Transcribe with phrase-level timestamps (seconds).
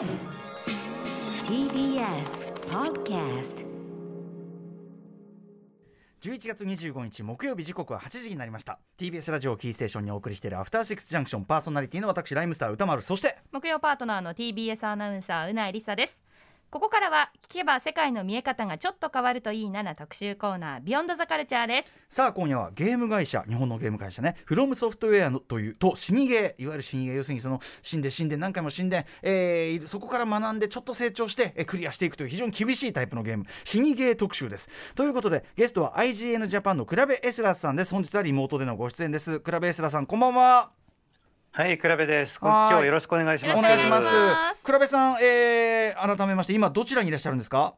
[0.00, 0.08] TBS
[2.70, 3.66] Podcast
[6.22, 8.78] 11月25日木曜日時刻は8時になりました。
[8.98, 16.22] TBS ラジオキーステーションにお送りしているアフターシックスジャンクションパーソナリティの私ライムスター歌丸そして木曜パートナーの TBS アナウンサーうないりさです
[16.70, 21.98] ここからは聞けば世界の見え方がちょっと変わるといいなな特集コーナービヨンドザカルチャーです。
[22.08, 24.36] さあ今夜はゲーム会社日本のゲーム会社ね。
[24.44, 34.68] フロムソフトウェアのというと死にゲーいわゆる死にゲー要するにその死んで死んで何回も死んで、えー、そこから学んでちょっと成長して、えークリアしていくという非常に厳しいタイプのゲーム死にゲー特集です。
[34.94, 37.92] ということでゲストは IGN ジャパンのクラベエスラスさんです。
[37.92, 39.40] 本日はリモートでのご出演です。
[39.40, 40.79] クラベエスラさんこんばんは。
[41.52, 42.38] はい、クラベです。
[42.40, 43.58] 今日はよろしくお願いします。
[43.58, 44.06] お願いします。
[44.06, 44.62] お願いします。
[44.62, 47.74] クラベさん、えー、改めまして今どちらにいらっしゃるんですか？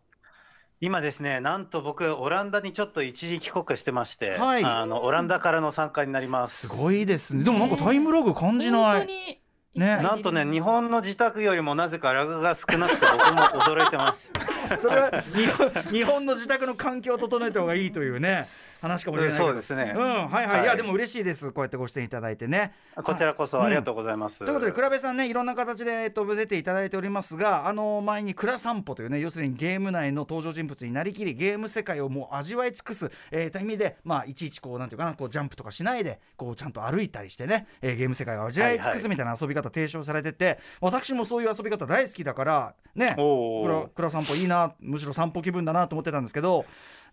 [0.83, 4.65] 今ですね、なんと僕オランダにちょっと一時帰国してまして、はい。
[4.65, 6.69] あのオランダからの参加になります。
[6.69, 7.45] すごいですね。
[7.45, 9.41] でもなんかタイムラグ感じない、本当に。
[9.75, 9.97] ね。
[10.03, 14.35] なんとね、日本の自宅よりもなぜかラグが少なくて僕も驚いてます。
[14.83, 18.49] それは日本日本の自宅の環境を整えた方がいいというね
[18.83, 19.93] 話かもしれないそうですね。
[19.95, 20.67] うんはいはい、い、はい。
[20.67, 21.53] やでも嬉しいです。
[21.53, 22.73] こうやってご出演いただいてね。
[22.97, 24.41] こちらこそありがとうございます。
[24.41, 43.89] ということで、倉部さんね、いろんな形で、えっと、出ていただいておりますが、あの前に、蔵散歩というね、要するにゲーム内の登場人物になりきり、ゲーム世界をもう味わい尽くす、えー、という意味で、まあ、いちいちこう、なんていうかな、こうジャンプとかしないで、こうちゃんと歩いたりしてね、えーゲーム世界を味わい尽くすみたいな遊び方提唱されてて、私もそういう遊び方大好きだから、ね、おー。
[43.95, 46.65] 蔵蔵散歩いいな、むしろ散歩気分だなと思ってたんですけど、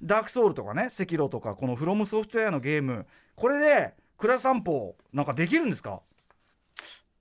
[0.02, 6.00] ダークソウルとかね、赤炉とか、このフロムソフトウェアのゲーム、これで、蔵散歩、なんかできるんですか？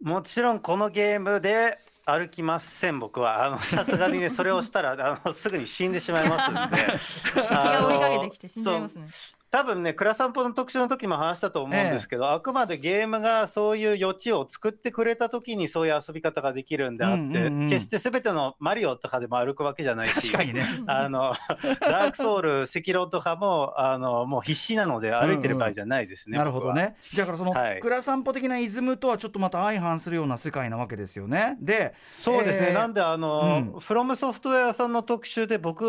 [0.01, 3.45] もちろんこのゲームで歩きません僕は。
[3.45, 6.87] あのさすがにね それをしたらあのすぐに死んでしまいますんで。
[7.35, 9.07] 敵が追いかけてきて死んじゃいますね
[9.51, 20.65] 多分ね、クラ散歩の特集の時も話したと思うんですけど、あくまでゲームがそういう余地を作ってくれた時にそういう遊び方ができるんであって、うんうんうん決して全てのマリオとかでも歩くわけじゃないし、確かにね。
[20.87, 21.35] あの
[21.81, 26.39] ダークソウル、赤狼とかもあのもう必死なので歩いてる場合じゃないですね。
[26.39, 26.97] なるほどね。
[27.01, 31.57] じゃあからその、はい蔵散歩的なイズムとはちょっとまた相反するような世界なわけですよね。
[31.61, 31.95] で。
[32.11, 35.83] そうですね、えーなんであの、うんフロムソフトウェアさんの特集で僕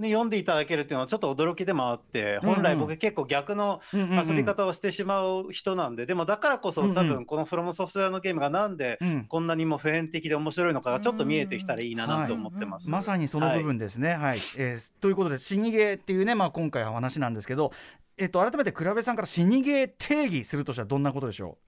[0.00, 4.26] に読んでいただけるっていうのはちょっと驚きでもあって、本来うんうん僕結構逆のうんうんうん。
[4.28, 6.94] 遊び方をしてしまう人なんで、でもだからこそうんうん。
[6.94, 9.24] 多分このフロムソフトウェアのゲームがなんでうん。
[9.26, 12.90] こんなにも普遍的で面白いのかがちょっと見えてきたらいいななんて思ってます。
[12.90, 14.14] まさにその部分ですね。
[14.14, 17.72] はい、えーということで死にゲーっていうね、まあ今回は話なんですけど、
[18.18, 21.58] えっと改めて倉部さんから死にゲー定義するとしたらどんなことでしょ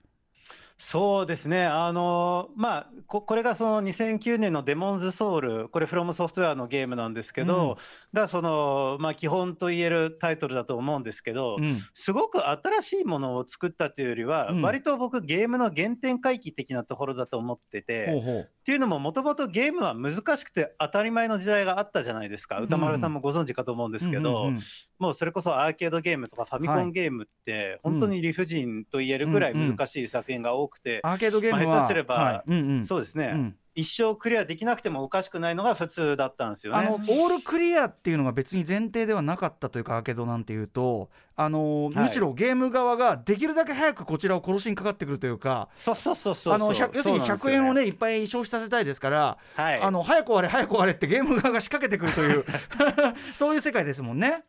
[0.80, 7.78] そうですね、あのまあこ、これがその2009年のデモンズソウル、これ、フロムソフトウェアのゲームなんですけど、
[8.12, 11.62] がその、まあ、基本と言えるタイトルだと思うんですけど、う。
[11.62, 11.74] うん。
[11.92, 18.40] すごく新しいものを作ったというよりは、うん割と僕、ゲームの原点回帰的なところだと思ってて、ほう。
[18.40, 24.52] っていうのも、もともとゲームは難しくて当たり前の時代があったじゃないですか、うん歌丸さんもご存知かと思うんですけど、
[24.98, 32.84] もうそれこそアーケードゲームとかファミコはいンゲームって、本当に理不尽と言えるぐらい難しい作品が多くて、アーケードゲームは、まあ下手すればはい。
[32.84, 36.86] そうですね、うん一生クリアできなくてもおかしくないのが普通だったんですよね。
[36.86, 52.44] あのオールクリアっていうのが別に前提ではなかったというかアーケードなんていうとあの、はいむしろゲーム側ができるだけ早くこちらを殺しにかかってくるというかそうそうそうそうあの100要するに100円をねいっぱい消費させたいですから、はい、あの早く終われ早く終われってゲーム側が仕掛けてくるという
[53.36, 54.42] そういう世界ですもんね。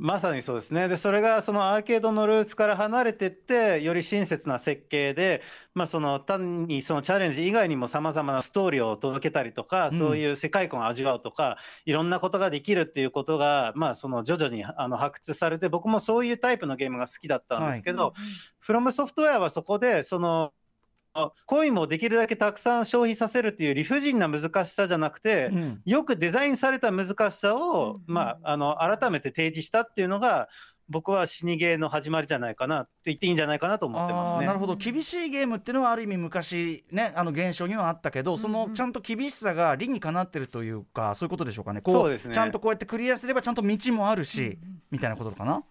[0.00, 0.88] まさにそうですね。
[0.88, 5.42] で、それがそのアーケードのルーツから離れてって、より親切な設計で、
[5.74, 18.14] まあ、その単にそのチャレンジ以外にもさまざまなストーリーを届けたりとか、うんそういう世界観を味わうとか、いろんなことができるっていうことが、まあ、その徐々にあの発掘されて、僕もそういうタイプのゲームが好きだったんですけど、
[18.58, 20.59] フロムソフトウェアはそこで、その、あ
[21.46, 30.48] コインもできるだけたくさん消費させるっていう理不尽な難しさじゃなくて、うんよくデザインされた難しさを、うんまあ、あの改めて提示したっていうのが
[30.90, 34.46] 僕は死にゲーの始まりじゃないかなって言っていいんじゃないかなと思ってますね。
[34.46, 44.58] なるほど厳しいゲームっていうのはある意味昔ねあの現象にはあったけどそのちゃんと厳しさが理にかなってるというかそういうことでしょうかねこそうですねちゃんとこうやってクリアすればちゃんと道もあるし、
[44.90, 45.62] みたいなことかな。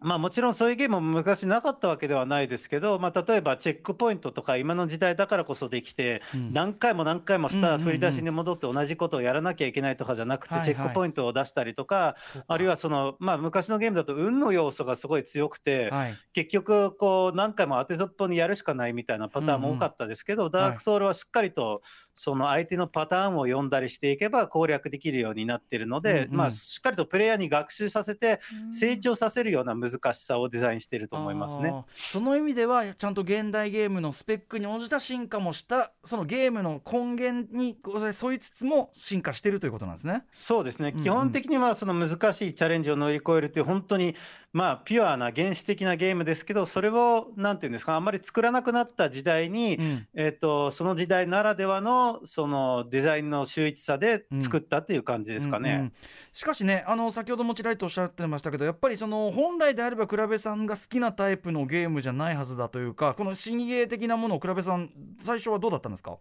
[0.00, 6.52] まあ、もちろんそういうゲームも昔なかったわけではないですけど、まあ、例えばチェックポイントとか今の時代だからこそできて、うん。
[6.52, 12.16] 何回も何回もスター振り出しに戻って同じことをやらなきゃいけないとかじゃなくて、チェックポイントを出したりとか、
[12.46, 21.82] あるいはその、まあ、昔のゲームだと運の要素がすごい強くて、はい、結局こう何回も当てずっぽにやるしかないみたいなパターンも多かったですけど、ダークソウルはしっかりと
[22.14, 28.40] その相手のパターンを読んだりしていけば攻略できるようになっているので、まあ、しっかりとプレイヤーに学習させて
[28.70, 31.72] 成長させるような難しさをデザインしていると思いますね。
[31.94, 40.20] その意味ではちゃんと現代ゲームのスペックに応じた進化もしたそのゲームの根源に沿いつつも進化してるということなんですね。
[40.30, 44.14] そうですね、うんうん基本的にはその難しいチャレンジを乗り越えるっていう本当に
[44.52, 55.70] まあピュアな原始的なゲームですけどそれをなんていうんですかあんまり作らなくなった時代に、うんえー、とその時代ならではのそのデザインの秀逸さで作ったっていう感じですかね。
[55.70, 55.92] うんうん
[56.32, 64.90] しかしねあの先ほどもちらりとおっしゃってましたけどやっぱりその本来であれば倉部さんが好きなタイプのゲームじゃないはずだというかこの死にゲー的なものを倉部さん
[65.20, 66.18] 最初はどうだったんですか？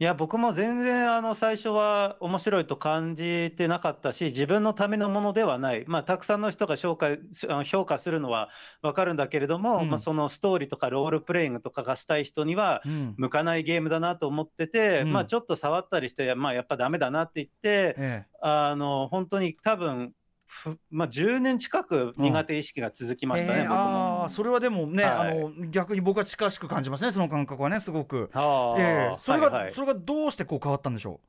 [0.00, 8.48] いや僕も全然あの最初は面白いと感じてなかったし自分のためのものではない、まあ、たくさんの人が紹介あの評価するのは
[8.82, 9.88] 分かるんだけれども、うん。
[9.88, 13.14] まあ、そのストーリーとかロールプレイングとかがしたい人にはうん。
[13.16, 15.12] 向かないゲームだなと思ってて、うん。
[15.12, 20.14] まあ、ちょっと触ったりして、まあ、やっぱダメだなって言ってえあの本当に多分ふ
[20.90, 24.22] まあ、10年近く苦手意識が続きましたね、ええ僕も。
[24.22, 28.30] あーそれはでもね、はいあの逆に僕は近しく感じますねその感覚はねすごく。
[28.78, 31.20] ええそれが、はいはいそれがどうしてこう変わったんでしょ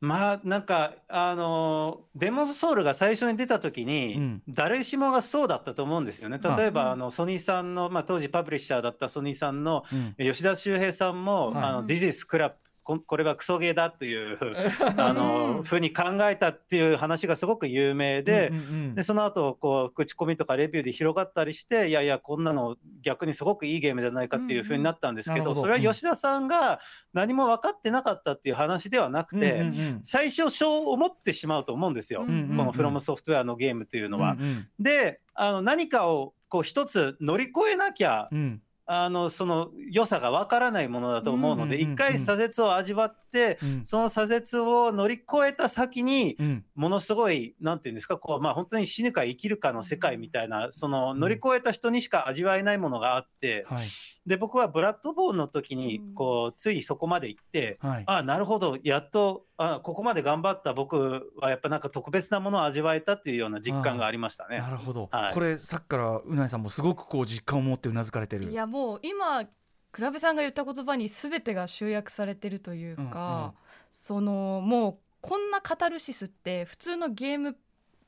[0.00, 6.38] まあなんかあのデモンズソウルが最初に出た時に、うん誰しもがそうだったと思うんですよね。
[6.42, 9.96] あ例えばあのソニーさんの、まあ、当時パブリッシャーだったソニーさんのう。
[9.96, 12.56] うん吉田修平さんも「はいあの This is crap こ
[12.86, 14.38] これはクソゲーだ」という
[14.96, 18.50] あのふうに考えたっていう話がすごく有名で。
[18.52, 18.94] うんうんうん。
[18.94, 25.54] でその後こう口コミとかレビューで広がったりしていやいやこんなの逆にすごくいいゲームじゃないかっていうふうになったんですけど,、うんうん。
[25.56, 25.60] ど。
[25.62, 26.80] それは吉田さんが
[27.12, 30.00] 何も分かってなかったっていう話ではなくて、うんうんうん。
[30.02, 32.56] 最初そう思ってしまうと思うんですよ、うんうんうん。
[32.56, 34.32] このフロムソフトウェアのゲームというのは。
[34.32, 34.66] うんうん。
[34.78, 43.84] であの何かをこう一つ乗り越えなきゃうんあのその良さがわからないものだと思うので一回左折を味わってうん。
[43.84, 46.64] その左折を乗り越えた先にうん。
[46.76, 53.86] ものすごいなんていうんですかこうまあ本当に死ぬか生きるかの世界みたいなその乗り越えた人にしか味わえないものがあってはい
[54.26, 56.14] で僕はブラッドボーンの時にうん。
[56.14, 58.04] こうついそこまで行ってはい。
[58.06, 64.58] あなるほどやっとあここまで頑張った僕はやっぱなんか特別なものを味わえたっていうような実感がありましたね。
[64.58, 64.70] な。
[64.70, 65.34] るほど、はい。
[65.34, 68.50] これさっきからうないさんもすごくこう実感を持ってうなずかれてる。
[68.50, 69.46] いやもう今
[69.92, 73.52] 倉部さんが言った言葉に全てが集約されてるというか、うんうん。
[73.92, 77.56] そのもうこんなカタルシスって普通のゲーム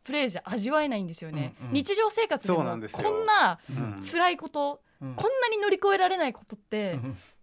[0.05, 1.73] プレイじゃ味わえないんですよね、うんうん。
[1.75, 3.09] 日常生活でそうもなんですよ。
[3.09, 4.03] こんなうん。
[4.03, 5.10] 辛いこと、うんこん
[5.40, 6.98] なに乗り越えられないことって、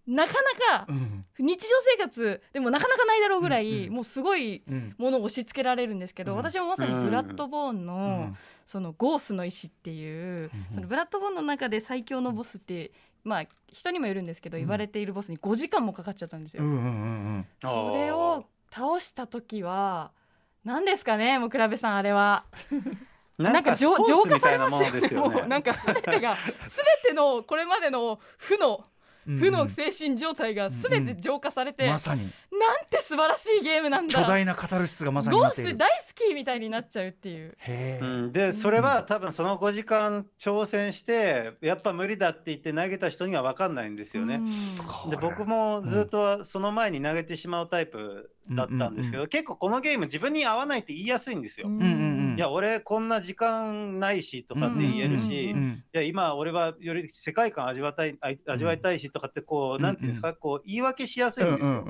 [0.07, 1.25] なかなかうん。
[1.39, 4.95] 日常生活でもなかなかないだろうぐらい、もうすごいうん。
[4.97, 6.37] ものを押し付けられるんですけど、うん。
[6.37, 8.37] 私もまさにブラッドボーンうの、ん。
[8.65, 10.75] そのゴースの意志っていう、うん。
[10.75, 12.91] そのブラッドボーンの中で最強のボスって、
[13.23, 14.63] まあ人にもよるんですけど、うん。
[14.63, 16.63] 言われているボスに5時間もかかっちゃったんですよ。
[16.63, 16.79] うんうんう
[17.39, 20.11] んそれを倒した時は
[20.65, 22.43] 何ですかねもう倉部さんあれは。
[23.37, 25.35] なんかスポーツみたいなものですよね。
[25.35, 26.49] も うなんか全てが全
[27.07, 28.85] てのこれまでの負の
[29.27, 29.39] うん。
[29.39, 34.21] 負の精神状態が全て浄化されて、まさになんて素晴らしいゲームなんだ。
[34.21, 35.71] 巨大なカタルシスがまさにゴーなっている。
[35.71, 37.57] ス大好きみたいになっちゃうっていう。
[38.01, 44.41] うん、でそれは多分その5時間挑戦してやっぱ無理だって言って投げた人には分かんないんですよね。
[45.05, 45.09] うん。
[45.09, 51.67] で僕もずっとその前に投げてしまうタイプだったんですけど、う結構このゲーム自分に合わないって言いやすいんですよ。
[51.67, 52.35] うんうんうん。
[52.37, 58.17] いや俺こんな時間ないしとかって言えるし、うんうんうんいや今俺はより世界観味わたい
[58.47, 60.33] 味わいたいしとかってこう、うんなんていうんですか？
[60.33, 61.85] こう言い訳しやすいんですよ。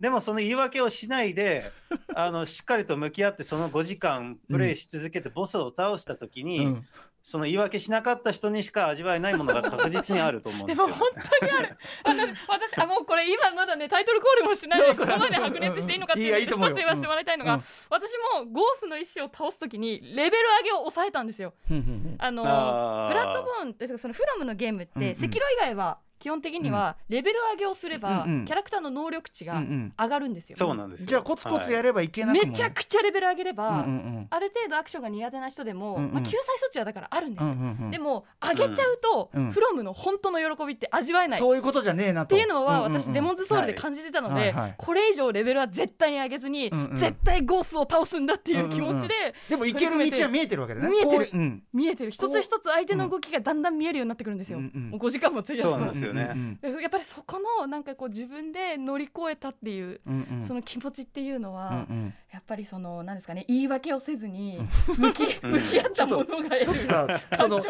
[0.00, 1.72] うんうんうんでもその言い訳をしないで
[2.14, 6.82] あのしっかりと向き合ってその5時間プレイし続けてボスを倒した時に、うん。
[7.20, 10.86] その言い訳しなかった人にしか味わえないものが確実にあると思うんですよ。
[10.86, 11.08] でも本
[11.40, 11.76] 当にある。
[12.04, 17.64] あの私あもうこれ今まだねタイトルコールもしてないのでここまで白熱していいのかっていうのを一つ言わせてもらいたいのが、うん。
[17.90, 21.52] 私もゴースの石を倒すときにレベル上げを抑えたんですよ。
[21.70, 28.44] うんうんあのブラッドボーンってそのフラムのゲームって、うんうん赤色以外は基本的にはレベル上げをすれば、うんうん。
[28.44, 29.92] キャラクターの能力値がうんうん。
[29.98, 30.56] 上がるんですよ。
[30.56, 31.06] そうなんですよ。
[31.06, 31.88] じゃあコツコツやる。
[31.88, 36.12] ればいけなくもめちゃくちゃレベル上げれば、うんうんある程度アクションが苦手な人でも、うんうん。
[36.12, 37.48] まあ、救済措置はだからあるんですよ。
[37.48, 39.50] うんうんうんでも上げちゃうと、うん。
[39.50, 41.38] フロムの本当の喜びって味わえない。
[41.38, 42.36] そういうことじゃねえなと。
[42.36, 42.98] っていうのはんんん。
[42.98, 44.74] 私デモンズソウルで感じてたので、はいはい。
[44.76, 46.96] これ以上レベルは絶対に上げずに、うんうん。
[46.96, 50.62] 絶対ゴースを倒すんだっていう気持ちででも行ける道は見えてる。
[50.62, 52.10] わけだね見えてる見えてる。
[52.10, 56.30] 一つ一つ相手の動きがだんだん見えるようになってくるんですよ、うんうんもう5時間も費やすとよね。
[56.32, 60.44] うんでやっぱりそこのなんかこう自分で乗り越えたっていう、うんうん。
[60.44, 62.14] その気持ちっていうのは、うんうん。
[62.32, 64.60] やっぱりそのなんですかね言い訳をせずに
[64.96, 65.50] 向きうん。
[65.52, 67.60] 向き合ったものが得るちょっとさその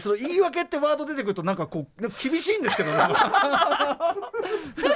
[0.00, 2.98] その言い訳ってワード出てくるとなんかこう厳しいんですけどね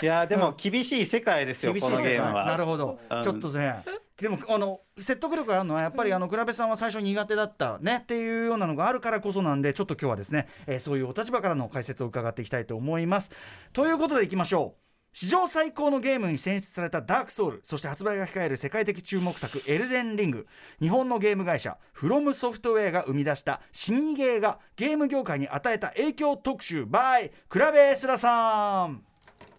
[0.03, 2.05] いやでも厳しい世界ですよ、厳しこい世界。
[2.05, 2.47] のゲームは。
[2.47, 2.99] なるほど。
[3.11, 3.23] うん。
[3.23, 3.83] ちょっとね
[4.21, 13.31] でもあの説得力があるのはやっぱりあの倉部さんは最初苦手だったねっていうようなのがあるからこそなんでちょっと今日はですね、えーそういうお立場からの解説を伺っていきたいと思います。
[13.73, 14.87] ということでいきましょう。
[15.13, 20.47] 史上最高のゲームに選出されたダークソウルそして発売が控える世界的注目作エルデンリング
[20.79, 29.03] 日本のゲーム会社フロムソフトウェアが生み出した死にゲーがゲーム業界に与えた影響特集 by クラベエスラさん。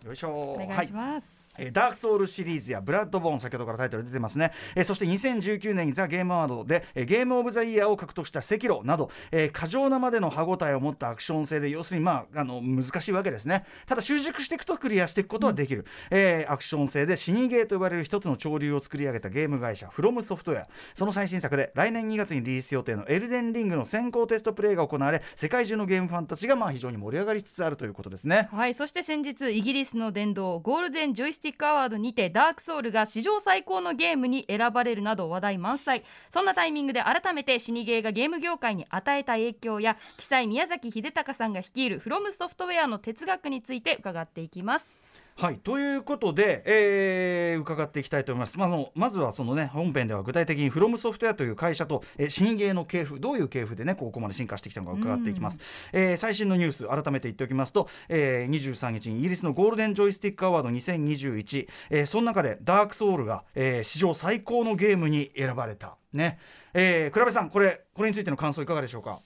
[0.05, 0.29] よいしょ。
[0.29, 13.65] お願いします、えーダークソウルシリーズやブラッドボーン先ほどからタイトル出てますね、えーそして2019年にザ・ゲームアワードで、えーゲームオブザイヤーを獲得した赤炉など、えー過剰なまでの歯応えを持ったアクション性で要するにまああの難しいわけですね。
[13.85, 28.49] ただ習熟していくとクリアしていくことはできる、えーアクション性で死にゲーと呼ばれる一つの潮流を作り上げたゲーム会社フロムソフトウェアその最新作で来年2月にリリース予定のエルデンリングの先行テストプレイが行われ世界中のゲームファンたちがまあ非常に盛り上がりつつあるということですね。
[28.51, 36.03] はいそして先日イギリスの殿堂ゴールデンジョイスティックアワードにてダークソウルが史上最高のゲームに選ばれるなど話題満載。
[36.29, 45.06] そんなタイミングで改めて死にゲーがゲーム業界に与えた影響や記載宮崎秀隆さんが率いるフロムソフトウェアの哲学について伺っていきます。
[45.39, 55.59] はいということで、えー伺っていきたいと思います、まあ、あのまずはそのね本編では具体的にフロムソフトウェアという会社と、えー、新芸の系譜どういう系譜でねここまで進化してきたのか伺っていきます、
[55.93, 65.97] えー最新のニュース改めて言っておきますと、えー23日にイギリスのゴールデンジョイスティックアワード2021、えーその中でダークソウルが、えー史上最高のゲームに選ばれた。
[66.13, 66.39] ね。
[66.73, 69.19] えー、倉部さんこれこれについての感想いかがでしょうか？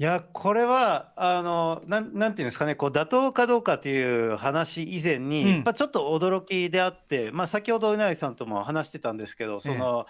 [0.00, 5.48] いや、これは、あの、なん、なんていうんですかね、こう、妥当かどうかという話以前に、うん。
[5.48, 10.06] やっぱちょっと驚きであって、まあ、先ほどうなぎさんとも話してたんですけど、その、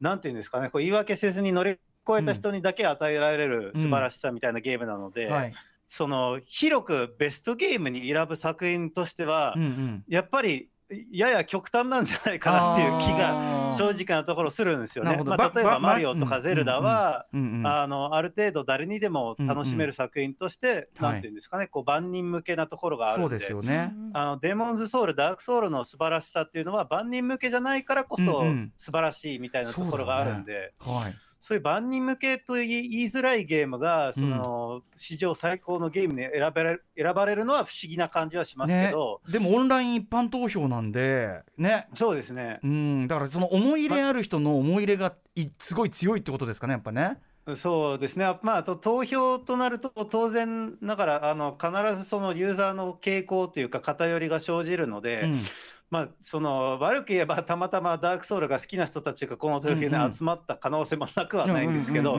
[0.00, 1.72] なんていうんですかね、こう、言い訳せずに乗り
[2.08, 5.52] 越えた人にだけ与えられる素晴らしさみたいなゲームなので、はい、
[5.86, 10.04] その、広くベストゲームに選ぶ作品としてはうん、うん。
[10.08, 10.70] やっぱり、
[11.10, 15.20] やや極端なんじゃないかなっていう気が、正直なところするんですよね。
[15.24, 17.66] まあ、例えば、マリオとかゼルダは、うんうん。
[17.66, 21.12] あのある程度誰にでも楽しめる作品として、うんうん。
[21.12, 23.38] なんていうんですかね、こう万人向けなところがあるんで。
[23.38, 23.92] ですよね。
[24.12, 28.72] あのデモンズソウルダークソウルの素晴らしさっていうのは万人向けじゃないからこそうんうん。
[28.78, 31.14] 素晴らしいみたいなところがあるんで、はい
[31.46, 41.86] そういう万人向けと言い言いづらいゲームがその、史上最高のゲームに選ばれる選ばれるのは不思議な感じはしますけど、でもオンライン一般投票なんでね。
[41.94, 42.58] そうですね。
[42.64, 43.06] うん。
[43.06, 47.16] だからその思い入れある人の思い入れがいすごい強いってことですかねやっぱね。
[47.54, 55.40] そうですね、まあ、あと投票となると、当然ながらあの必ずそのユーザーの傾向というか、偏りが生じるので、うん
[55.88, 62.18] まあ、その悪く言えば、たまたまダークソウルが好きな人たちがこの投票に集まった可能性もなくはないんですけど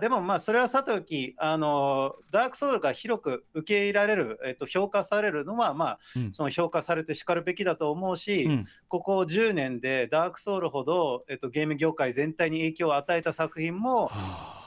[0.00, 6.32] でも、まあそれはさておき、あのダークソウルが広く受け入れられる、えっと、評価されるのは、まあ、うん。
[6.32, 8.64] その評価されてしかるべきだと思うし、うん。
[8.88, 14.10] ここ10年でダークソウルほど、えっと、ゲーム業界全体に影響を与えた作品も、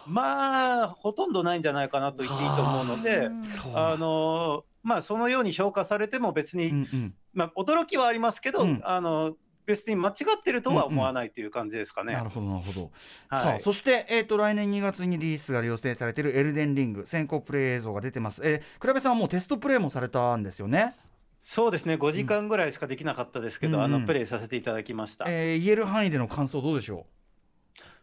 [0.10, 3.30] まあ、ほとんどないんじゃないかなと言っていいと思うので、
[3.74, 7.14] あのまあ、そのように評価されても別に、うんうん。
[7.34, 8.82] まあ、驚きはありますけど、うん。
[8.84, 9.36] あの
[9.66, 12.14] 別に間違ってるとは思わないという感じですかね。
[12.14, 12.92] なるほどなるほど、
[13.28, 13.42] はい。
[13.44, 20.96] さあそして、えー、と来年2月にリリースが予定されている「エルデンリング」先行プレイ映像が出てます、えー、倉部さんはもうテストプレイもされたんですよね、
[21.40, 23.84] そうですね、5時間ぐらいしかできなかったですけど、うん。
[23.84, 25.26] うんあのプレイさせていただきました。
[25.28, 27.06] えー言える範囲での感想どうでしょ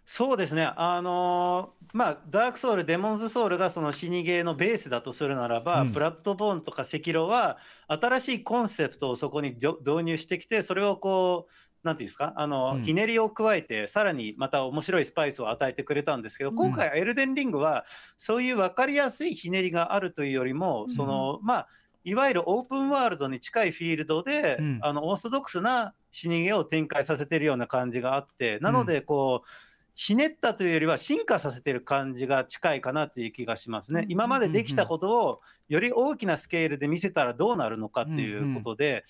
[0.06, 5.92] そうですね、あのーまあ、ダークソウル、デモンズソウルがその死にゲーのベースだとするならば、うん。
[5.92, 7.56] ブラッドボーンとか赤炉は、
[7.88, 12.82] 新しいコンセプトをそこにど導入してきて、それをこう、なんていうんですか、あの、うん。
[12.82, 17.86] ひねりを加えて、さらにまた面白いスパイスを与えてくれたんですけど、今回、エルデンリングは、
[18.18, 21.68] そういう分かりやすいひねりがあるというよりも、その、まあ、
[22.04, 24.78] いわゆるオープンワールドに近いフィールドで、うん。
[24.82, 29.48] あのオーソドックスな死にゲーを展開させてるような感じがあって、なので、こう、
[29.98, 34.04] ひねったというよりは進化させてる感じが近いかなという気がしますね。
[34.10, 39.04] 今までできたことをより大きなスケールで見せたらどうなるのかっていうことで、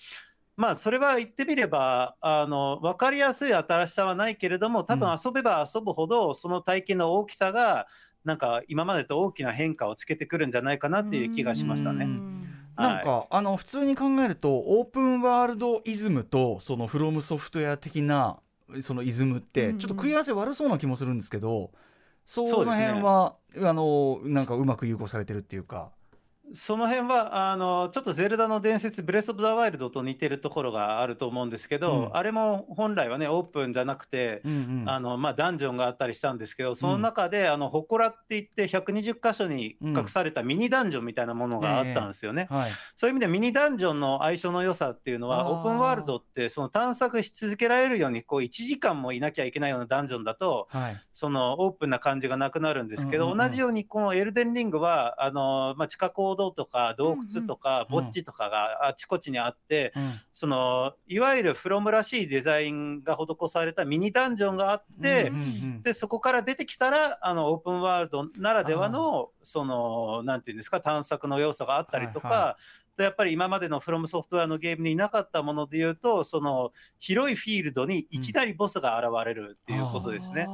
[0.55, 5.17] まあそれは言ってみればあの分かりやすい新しさはないけれども多分うん。
[5.23, 7.87] 遊べば遊ぶほどその体験の大きさが
[8.23, 12.05] なんか今までと大きな変化をつけてくるんじゃないかなっていう気がしましたね。
[12.05, 12.95] うんはい。
[12.95, 18.39] なんかあの普通に考えるとオープンワールドイズムとそのフロムソフトウェア的な
[18.81, 21.71] そのイズムってうんうんちょっと食い合わせ悪そうな気もするんですけど、
[22.25, 25.91] そのそうですね辺は、あのなんかうまく融合されてるっていうか。
[26.53, 32.15] その辺はあのちょっとゼルダの伝説ブレス・オブ・ザ・ワイルドと似てるところがあると思うんですけど、うん。
[32.15, 42.47] あれも本来はねオープンじゃなくて、うんうんあのまあ、ダンジョンがあったりしたんですけどその中で、あの祠って言って120箇所に隠されたミニダンジョンみたいなものがあったんですよね。
[42.49, 42.71] はい。
[42.95, 45.67] そういう意味でミニダンジョンの相性の良さっていうのはオー。
[45.67, 50.95] プンワールドってその探索し続けられるようにこう1時間もいなきゃいけないようなダンジョンだとはい。
[51.11, 53.47] そのオープンな感じがなくなるんですけど、うんうんうん。
[53.49, 60.01] 同じようにこのエルデンリングはあの、まあ、地下坑道とか洞窟とか墓地とかがあちこちにあって、うん。
[60.31, 65.31] そのいわゆるフロムらしいデザインが施されたミニダンジョンがあって、
[65.81, 72.57] でそこから出てきたらあのオープンワールドならではのそのなんていうんですか探索の要素があったりとか、
[72.97, 80.47] やっぱり今までのフロムソフトウェアのゲームになかったもので言うとその広いフィールドにいきなりボスが現れるっていうことですね。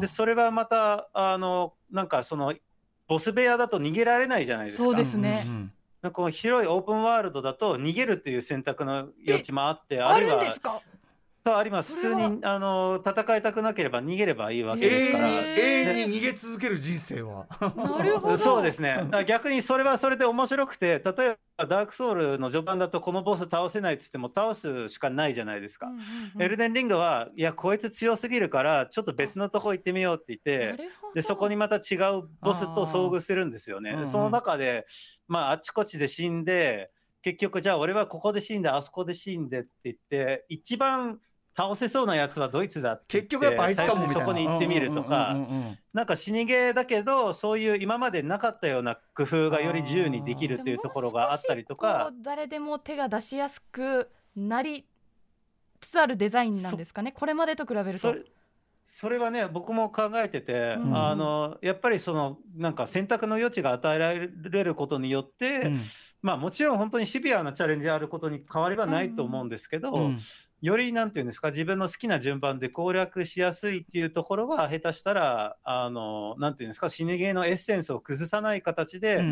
[0.00, 2.54] でそれはまたあのなんかその
[3.06, 4.84] ボス部屋だと逃げられないじゃないですか。
[4.84, 5.44] そうですね。
[6.12, 10.80] こう広いオープンワールドだと逃げるっていう選択の余地もあってあるいはるんですか？
[11.44, 15.28] そうあります普通にあの戦いたくなければ逃げればいいわけ永ですから。
[15.28, 19.06] 永遠に逃げ続ける人生はなるほど そうですね。
[19.26, 25.88] 逆にそれはそれで面白くて、例えばダークソウルの序盤だとこのボス倒せないっつっても倒すしかないじゃないですか。
[25.88, 26.00] うんうん
[26.36, 30.82] うんエルデンリングはいやこいつ強すぎるからちょっと別のとこ行ってみようって言って。
[31.14, 33.90] でそこにまた違うボスと遭遇するんですよね。
[33.90, 34.86] うんうんその中で、
[35.28, 41.20] まあ、あっちこっちで死んで結局じゃあ俺はここで死んであそこで死んでって言って一番
[41.56, 45.32] 倒せそうなやつはドイツだって結て局やっぱあいつかもみたいな最初にそこに行ってみるとか。
[45.32, 54.86] うんうんうんうんなんか死にゲーだけどそういう今までなかったような工夫がより自由にできるっていうところがあったりともうか誰でも手が出しやすくなり
[55.80, 58.12] つつあるデザインなんですかねこれまでと比べると
[58.86, 60.96] それはね僕も考えてて、うん。
[60.96, 65.80] あのやっぱりそのなんか選択の余地が与えられることによって、うん。
[66.20, 70.16] まあもちろん本当にシビアなチャレンジであることに変わりはないと思うんですけど、うん。
[70.60, 79.22] よりなんていうんですか自分の好きな順番で攻略しやすいっていうところは下手したらあのなんていうんですか死にゲーのエッセンスを崩さない形で、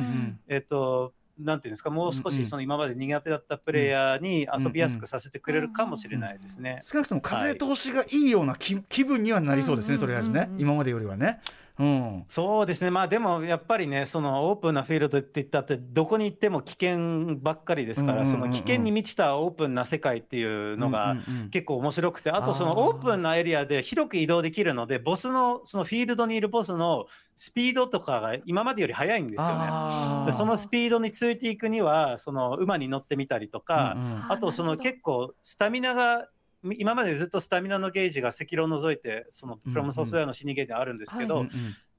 [0.48, 6.80] えっと、なんていうんですか、もう少しその今まで苦手だったプレイヤーに遊びやすくさせてくれるかもしれないですね。
[6.82, 11.40] 少なくとも風通しがいいような気,、気分にはなりそうですね、うんとりあえずね、うん今までよりはね。
[11.82, 12.22] うん。
[12.24, 21.16] そうですね、まあでもやっぱりね、そのオープンなフィールドって言ったって、どこに行っても危険ばっかりですから、その危険に満ちたオープンな世界っていうのが
[21.50, 30.32] 結構面白くて、あとそのオープンなエリアで広く移動できるので、ボスの、そのフィールドにいるボスのスピードとかが今までより速いんですよね。
[30.32, 34.24] そのスピードについていくには、その馬に乗ってみたりとか、うんうん。
[34.28, 36.28] あとその結構スタミナがみ
[36.76, 41.46] 今までずっとスタミナのゲージが赤色を除いてそのうんフロムソフトウェアの死にゲーであるんですけど、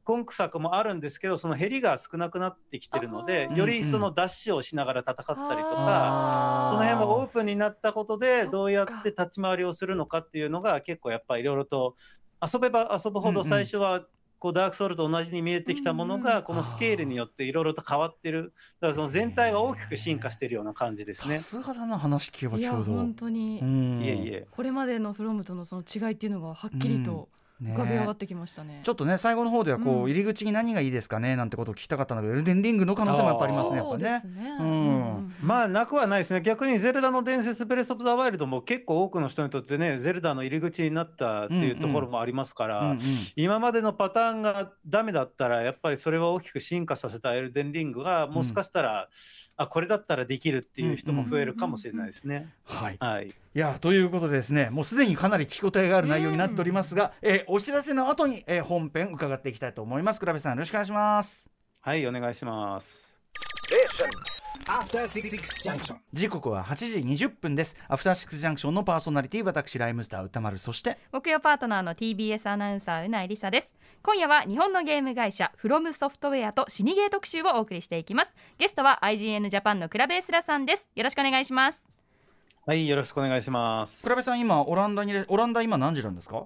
[0.04, 11.96] 今作もあるんですけどその減りが少なくなってきてるのでよりそのダッシュをしながら戦ったりとか、その辺もオープンになったことでどうやって立ち回りをするのかっていうのが結構やっぱりいろいろと
[12.42, 14.06] 遊べば遊ぶほど最初は
[14.44, 18.54] こうダークソウルと同じに見えてきたものうんうんがこのスケールによっていろいろと変わってる。
[18.82, 21.38] だからその全体が大きく進化してるような感じですね。
[21.38, 21.44] さ。
[21.44, 22.98] すがだな話聞けばいや聞くほど。
[22.98, 24.02] 本当に、うん。
[24.04, 24.46] いえいえ。
[24.52, 27.30] これまでのフロムとのその違いっていうのがはっきりと
[27.64, 28.82] 浮かび上がってきましたね。
[28.84, 30.12] ちょっとね最後の方ではこう、うん。
[30.12, 31.36] 入り口に何がいいですかね？
[31.36, 34.28] なんてことを聞きたかったんだけどエルデンリングの可能性もやっぱありますねやっぱそうでねす。
[34.28, 34.58] ね。
[34.60, 35.34] うん。
[35.42, 36.42] まあなくはないですね。
[36.42, 43.00] 逆に「ゼルダの伝説ブレス・オブ・ザ・ワイルド」も結構多くの人にとってねゼルダの入り口になったっていうところもありますから、うんうん
[43.36, 49.10] 今までのパターンがダメだったらやっぱりそれは大きく進化させたエルデンリングがもしかしたら、
[49.56, 52.52] あこれだったらできるっていう人も増えるかもしれないですね。
[52.64, 60.20] はい、はい、いやということでですねもうすでにかなり聞き応えがある内容になっておりますが、えーお知らせの後に、えー本編伺っていきたいと思います。
[60.20, 61.50] 倉部さんよろしくお願いします。
[61.82, 63.18] はい、お願いします。
[64.68, 65.30] After Six
[65.64, 65.98] Junction.
[66.14, 67.78] 時刻は8時20分です。
[67.88, 73.74] アフターシックスジャンクションのパーソナリティ私ライムスター歌丸そして木曜パートナーの TBS アナウンサーうないりさです
[74.06, 78.36] 今夜は日本のゲーム会社フロムソフトウェアとシニゲー特集をお送りしていきます。
[78.58, 80.90] ゲストは IGN ジャパンのクラベースラさんです。
[80.94, 81.88] よろしくお願いします。
[82.68, 84.04] はい、よろしくお願いします。
[84.04, 86.44] 倉部さん今オランダにオランダ今何時なんですか？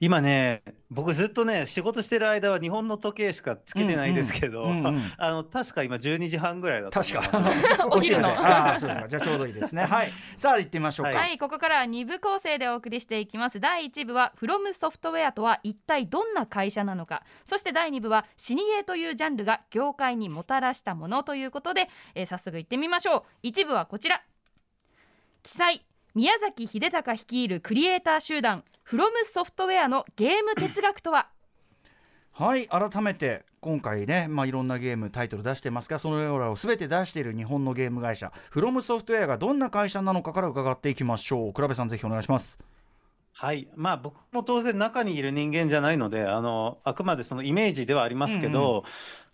[0.00, 4.86] 今ね、僕ずっとね、仕事してる間は日本の時計しかつけてないですけど、うんうんうん。
[4.94, 7.88] うんあの確か今12時半ぐらいだった確か。
[7.90, 9.08] お昼のでああそうですか。
[9.08, 9.84] じゃあちょうどいいですね。
[9.84, 10.10] はい。
[10.36, 13.60] さあ行ってみましょうか、ははい、ここからは2部構成でお送りしていきます。
[13.60, 17.22] 第1部はフロムソフトウェアとは一体どんな会社なのか。
[17.44, 23.46] そして第2部はシニゲーというジャンルが業界にもたらしたものということで、えー早速行ってみましょう。
[23.46, 24.22] 1部はこちら。
[25.42, 31.28] 記載宮崎秀隆率いるクリエイター集団フロムソフトウェアのゲーム哲学とは？
[32.32, 41.52] はい改めて今回ね、まあ、いろんなゲームタイトル出してますがそのようなを全て出している日本のゲーム会社フロムソフトウェアがどんな会社なのかから伺っていきましょう。
[41.54, 42.58] 倉部さんぜひお願いします。
[43.32, 48.84] はい、まあ僕も当然中にいる人間じゃないので、あのあくまでそのイメージではありますけど、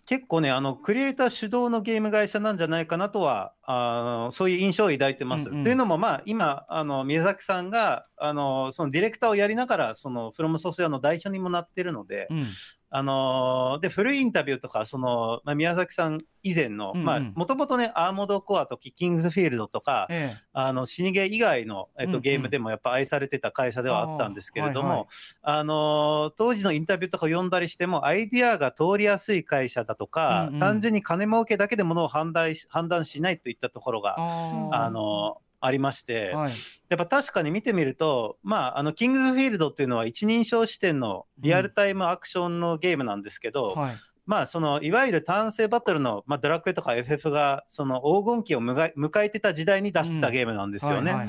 [0.09, 5.49] 結構ね、あのクリエイター主導のゲーム会社なんじゃないかなとは、あのそういう印象を抱いてます。
[5.49, 12.43] うんうんというのも、まあ今あの宮崎さんがあのそのディレクターをやりながら、そのフロムソフトウェアの代表にもなってるので、うん
[12.91, 16.93] あのーで古いインタビューとかその、まあ、宮崎さん以前の
[17.35, 20.37] もともとねアーモードコアとキキングズフィールドとか、ええ。
[20.53, 22.21] あの死にゲー以外の、えっと、うんうん。
[22.21, 25.07] ゲームでもやっぱ愛されてた会社ではあったんですけれども、あーはいはい。
[25.41, 30.59] あのー当時のインタビューとか読んだりしてもアイディアが通りやすい会社だとか、うんうん。
[30.59, 36.51] 単純に金儲けだけでものを判断し判断しないといったところが、ああのーありまして、ーはい。
[36.89, 43.95] やっぱ確かに見てみると、まあ、あのキングズフィールドっていうのは一人称視点のリアルタイムアクションのゲームなんですけど、はい。
[44.29, 51.25] まあ、そのいわゆる単性バトルの、まあ、ドラクエとか FF がその黄金期を迎えてた時代に出してたゲームなんですよね。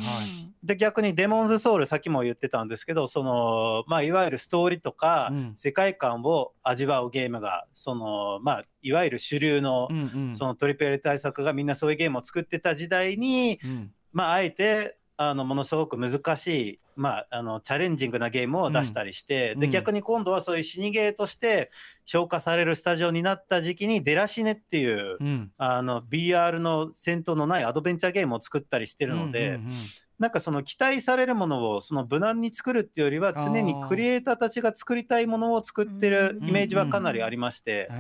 [0.63, 5.53] で逆にデモンズソウルさっきも言ってたんですけどその、まあ、いわゆるストーリーとかうん。
[5.57, 10.35] 世界観を味わうゲームがその、まあ、いわゆる主流のうんうん。
[10.35, 19.61] そのトリプル対策がみんなそういうゲームを作ってた時代に、うんまあ、あえてあのものすごく難しい、まあ、あのチャレンジングなゲームを出したりして、うん。
[19.61, 21.71] で逆に今度はそういう死にゲーとして
[22.07, 25.53] 評価されるスタジオになった時期にデラシネっていう、うん。
[25.59, 29.71] あの BR の戦闘のないアドベンチャーゲームを作ったりしてるので、うんうんうん
[30.21, 37.91] なんかその期待されるものをその無難に作るっていうよりは常にクリエイターたちが作りたいものを作ってるイメージはかなりありまして、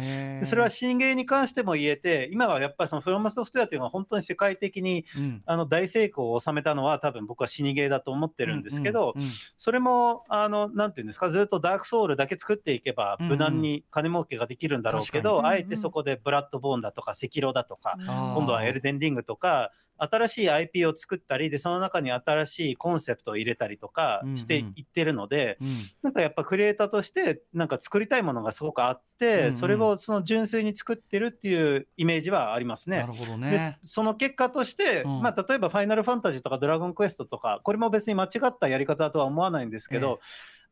[0.44, 5.40] それは新芸に関しても言えて今はやっぱりそのフロムソフトウェアというのは本当に世界的にうん。
[5.46, 9.14] あの大成功を収めたのは多分僕は死にゲーだと思ってるんですけど、
[9.56, 25.68] それもあのなんていうんですかずっとダークソウルだけ作っていけば無難に金儲けができるんだろうけど、あえてそこでブラッドボーンだとか赤色だとか、今度はエルデンリングとか新しい IP を作ったりでその中に新しいコンセプトを入れたりとかしていってるので、うん。
[26.03, 29.53] なんかやっぱクリエイターとしてなんか作りたいものがすごくあって、うんうん。
[29.53, 32.99] それをその純粋に作ってるっていうイメージはありますね。
[32.99, 33.07] な。
[33.07, 33.79] るほどでね。
[33.83, 35.23] その結果として、うん。
[35.23, 40.20] まあ、例えば「ファイナルファンタジー」とか「ドラゴンクエスト」とかこれも別に間違ったやり方だとは思わないんですけど、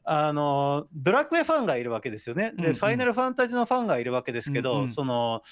[0.05, 2.53] あのドラクエファンがいるわけですよね。
[2.57, 2.75] で、うんうん。
[2.75, 4.89] ファイナルファンタジーのファンがいるわけですけど、うんうん。
[4.89, 5.43] その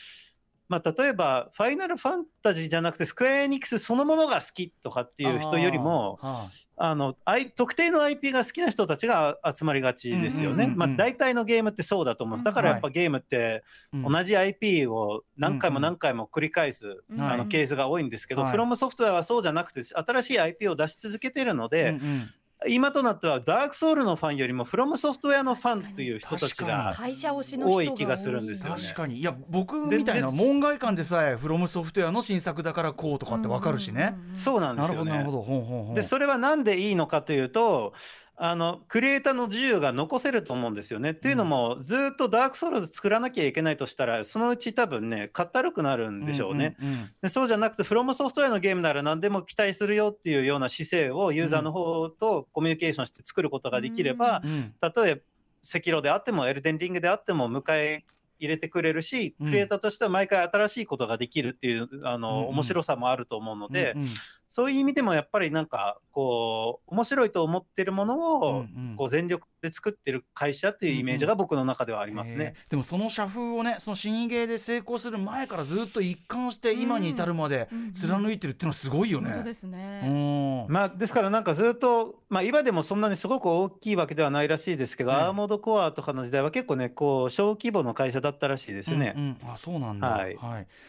[0.68, 6.94] まあ、例えばファイナルファンタジーじゃなくてスクエアエニックスそのものが好きとかっていう人よりもああ。
[6.94, 10.54] のあい特定の IP が好きな人たちが集まりがちですよね。
[10.54, 12.44] うんうんうんうんまあ、大体のゲームってそうだと思うんです。
[12.44, 14.02] だからやっぱゲームってうん。
[14.12, 18.50] 同じ IP を何回も何回も繰り返す、あのケースが多いんですけど、はい。
[18.50, 22.30] フロムソフトウェアはそうじゃなくて新しい IP を出し続けているので、うんうん
[22.68, 34.14] 今となってはダークソウルのファンよりもフロムソフトウェアのファンという人たちが会社推しの人が多い気がするんですよね確かにいや僕でみたいなで門外観でさえフロムソフトウェアの新作だからこうとかってわかるしね。
[34.32, 35.32] そうなんでなすよねるほどなるほ。
[35.32, 35.42] ど。
[35.42, 37.92] ほんほんほんでそれはなんでいいのかというと
[38.38, 41.12] あのクリエイターの自由が残せると思うんですよね。
[41.12, 46.76] っていうのもずっとダークソウル作らなきゃいけないとしたらそのうち多分ねかったるくなるんでしょうね。
[46.80, 55.20] んんんでそうじゃなくてフロムソフトウェアのゲームなら何でも期待するよっていうような姿勢をユーザーの方とコミュニケーションして作ることができれば、うん例えば
[55.68, 58.04] 赤色であってもエルデンリングであっても迎え
[58.38, 59.46] 入れてくれるし、うん。
[59.46, 62.48] クリエイターとしては毎回新しいことができるっていうあの、うんうん。
[62.50, 64.08] 面白さもあると思うので、うんうん
[64.48, 72.44] そういう意味でもやっぱりなんかこう面白いと思ってるものを、うんうんこう全力で作ってる会社っていうイメージが僕の中ではありますね。
[72.44, 79.42] へーでもその社風をねその死にゲーで成功する前からずっと一貫して今に至るまでうん貫いてるっていうのはすごいよね。
[79.42, 80.02] ですね。
[80.06, 89.14] うんまあ、ですからなんかずっと、まあ、今でもそんなにすごく大きいわけではないらしいですけど、うんアーモードコアとかの時代は結構ねこう小規模の会社だったらしいですね。
[89.16, 90.08] うんうんあそうなんだ。
[90.08, 90.36] はい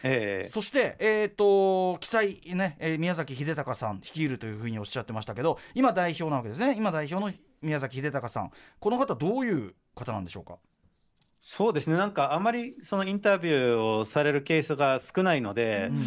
[0.02, 6.74] ええそして、えー、と記載ね、えー宮崎秀隆さん率いるというふうにおっしゃってましたけど今代表なわけですね。
[6.76, 7.32] 今代表の
[7.62, 8.50] 宮崎秀隆さん。
[8.80, 10.58] この方どういう方なんでしょうか？
[11.40, 11.96] そうですね。
[11.96, 15.98] なんかあまりそのインタビューをされるケースが少ないので、うん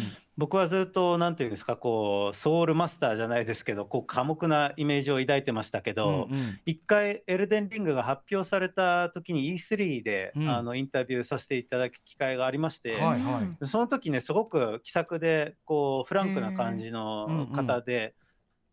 [0.42, 6.58] 僕はずっとなんていうんですかこうソウルマスターじゃないですけどこう寡黙なイメージを抱いてましたけど、うんうん。
[6.66, 10.48] 一回エルデンリングが発表された時に E3 で、うん。
[10.50, 13.66] あのインタビューさせていただく機会がありまして、はいはい。
[13.68, 18.16] その時ねすごく気さくでこうフランクな感じの方で、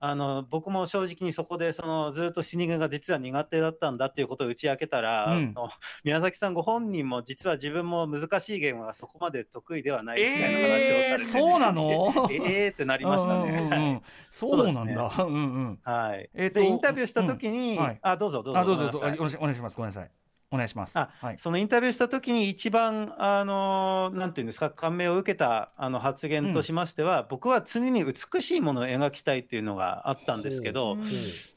[0.02, 5.54] あの僕も正直にそこでそのずっと死にが実は苦手だったんだっていうことを打ち明けたら、うん。
[6.06, 12.30] 宮崎さんご本人も実は自分も難しいゲームがそこまで得意ではないみたいな話をされて、えーそうなの？
[12.32, 12.36] え
[12.66, 13.50] えーってなりましたね。
[13.50, 15.10] うんうんうんそうなんだ。
[15.10, 17.84] はい、えーとでインタビューした時に、うん。
[17.84, 18.00] はい。
[18.02, 19.00] あどうぞどうぞあどうぞどうぞ。
[19.00, 19.20] ごめんなさい。
[19.20, 19.76] お願いしお願いします。
[19.76, 20.29] ごめんなさい。
[20.52, 20.98] お願いします。
[20.98, 21.38] あはい。
[21.38, 31.02] そのインタビューした時に一番、あのなんていうんですか、感銘を受けたあの発言としましては、僕は常に美しいものを描きたいっていうのがあったんですけど、うん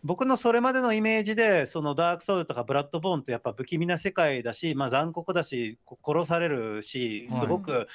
[0.04, 7.86] 僕のそれまでのイメージで、そのダークソウルとかブラッドボーンってやっぱ不気味な世界だし、まあ、残酷だし、こ殺されるし、はいすごく、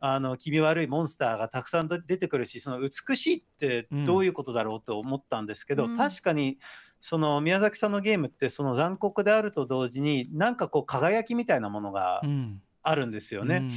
[0.00, 6.58] あの気味悪いモンスターがたくさん出てくるし、その美しいってどういうことだろうと思ったんですけど、うん確かに
[7.08, 12.60] その宮崎さんのゲームって、その残酷であると同時に、なんかこう輝きみたいなものがうん。
[12.82, 13.56] あるんですよね。
[13.56, 13.70] うん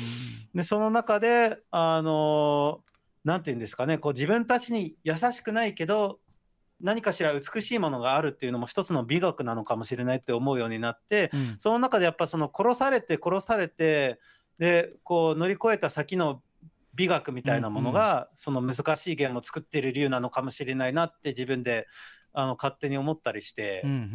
[0.55, 2.81] でその中であの
[3.23, 6.19] なんていうんですかねこう自分たちに優しくないけど
[6.81, 14.19] 何かしら美しいものがあるっていうのも一つの美学なのかもしれないって思うようになってうんその中でやっぱその殺されて殺されて
[14.57, 16.41] でこう乗り越えた先の
[16.95, 21.87] 美学みたいなものが、その難しいゲームを作っている理由なのかもしれないなって自分で
[22.33, 23.81] あの勝手に思ったりして。
[23.83, 24.09] うんうん。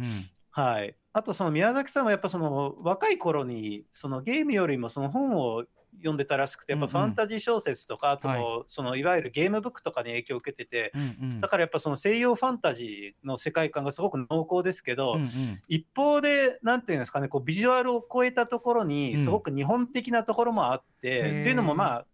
[0.51, 5.65] はい、あとその宮崎さんはやっぱその若い頃にそのゲームよりもその本を
[5.97, 10.93] 読んでたらしくてやっぱファンタジー小説とかあとはそのいわゆるゲームブックとかに影響を受けてて
[11.41, 15.17] だからやっぱその西洋ファンタジーの世界観がすごく濃厚ですけど、
[15.67, 19.23] 一方でなんていうんですかねこうビジュアルを超えたところにうん。
[19.23, 21.39] すごく日本的なところもあって、へー。
[21.41, 22.05] っていうのもまあ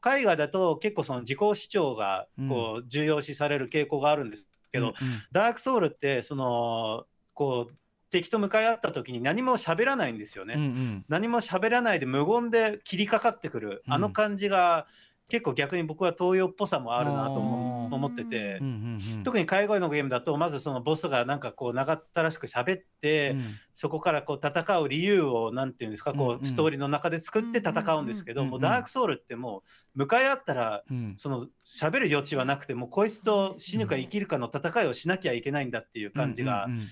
[0.00, 4.94] 海外だと結構その自己主張がこう重要視される傾向があるんですけど、うん
[5.32, 7.74] ダークソウルってそのこう
[8.10, 10.54] 敵と向かい合った時に何も喋らないんですよね。
[10.54, 11.04] うんうん。
[11.08, 13.92] 何も喋らないで無言で切りかかってくる、うん。
[13.92, 14.86] あの感じが
[15.28, 19.22] 結構逆に僕は東洋っぽさもあるなと思思ってて、うんうんうん。
[19.24, 23.44] 特に海外のゲームだとまずそのボスがなんかこう長ったらしく喋って、うん。
[23.74, 29.62] そこからこう戦う理由をなんていうんですかこうストーリーの中で作って戦うんですけど、うんうんもうダークソウルっても
[29.94, 31.14] う向かい合ったらうん。
[31.16, 36.86] その喋る余地はなくてもうこいつと死ぬか生きるかの戦いをしなきゃいけないんだっていう感じが、うんうんうん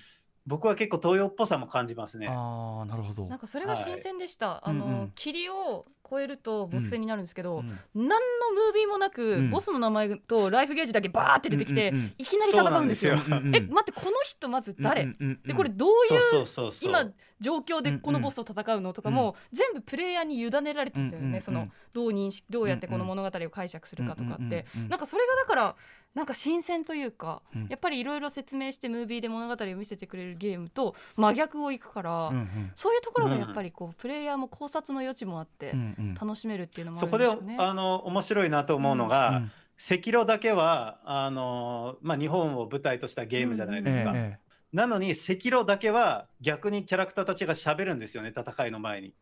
[0.47, 2.27] 僕は結構東洋っぽさも感じますね。
[2.29, 3.25] ああなるほど。
[3.25, 5.11] なんかそれが新鮮でした、あの、うんうん。
[5.15, 7.67] 霧を超えるとボス戦になるんですけど、うん。
[7.95, 8.15] 何の
[8.53, 9.49] ムービーもなく、うん。
[9.49, 12.13] ボスの名前とライフゲージだけバーって出てきて、うんうんうん。
[12.17, 13.17] いきなり戦うんですよ。
[13.17, 13.55] そうなんうんうん。
[13.55, 16.91] え待ってこの人まず誰、うんうんうんでこれどういうそうそうそうそう。
[16.91, 25.75] 今状況でこのボスと戦うのとかも、全部プレイヤーに委ねられてるんですよね、うんうんうんそのどう認識どうやってこの物語を解釈するかとかって、なんかそれがだから
[26.15, 27.67] なんか新鮮というか、うん。
[27.67, 32.71] やっぱりいろいろ説明してムービーで物語を見せてくれるゲームと真逆をいくから、うんうん。
[32.75, 36.13] そういうところがやっぱりこう、プレイヤーも考察の余地もあってうんうん。
[36.15, 37.27] 楽しめるっていうのもあそこで。
[37.27, 44.13] あの面白いなと思うのが、うん赤色だけはあの、まあ、日本を舞台としたゲームじゃないですか。
[44.15, 49.13] ええなのに赤色だけは逆にキャラクターたちが喋るんですよね戦いの前に。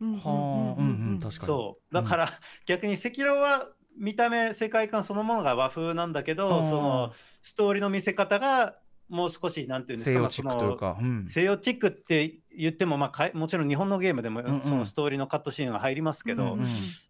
[1.29, 1.93] そう。
[1.93, 2.29] だから、
[2.65, 7.10] 逆に赤色は見た目世界観そのものが和風なんだけあどーその
[7.41, 8.75] ストーリーの見せ方が
[9.10, 10.97] もう少しなんていうんです西か洋チックというか。
[10.99, 11.27] うん。
[11.27, 14.62] 西洋チックって言っても、まあもちろん日本のゲームでもんうん。
[14.62, 16.65] そのストーリーのカットシーンが入りますけど、うんうん。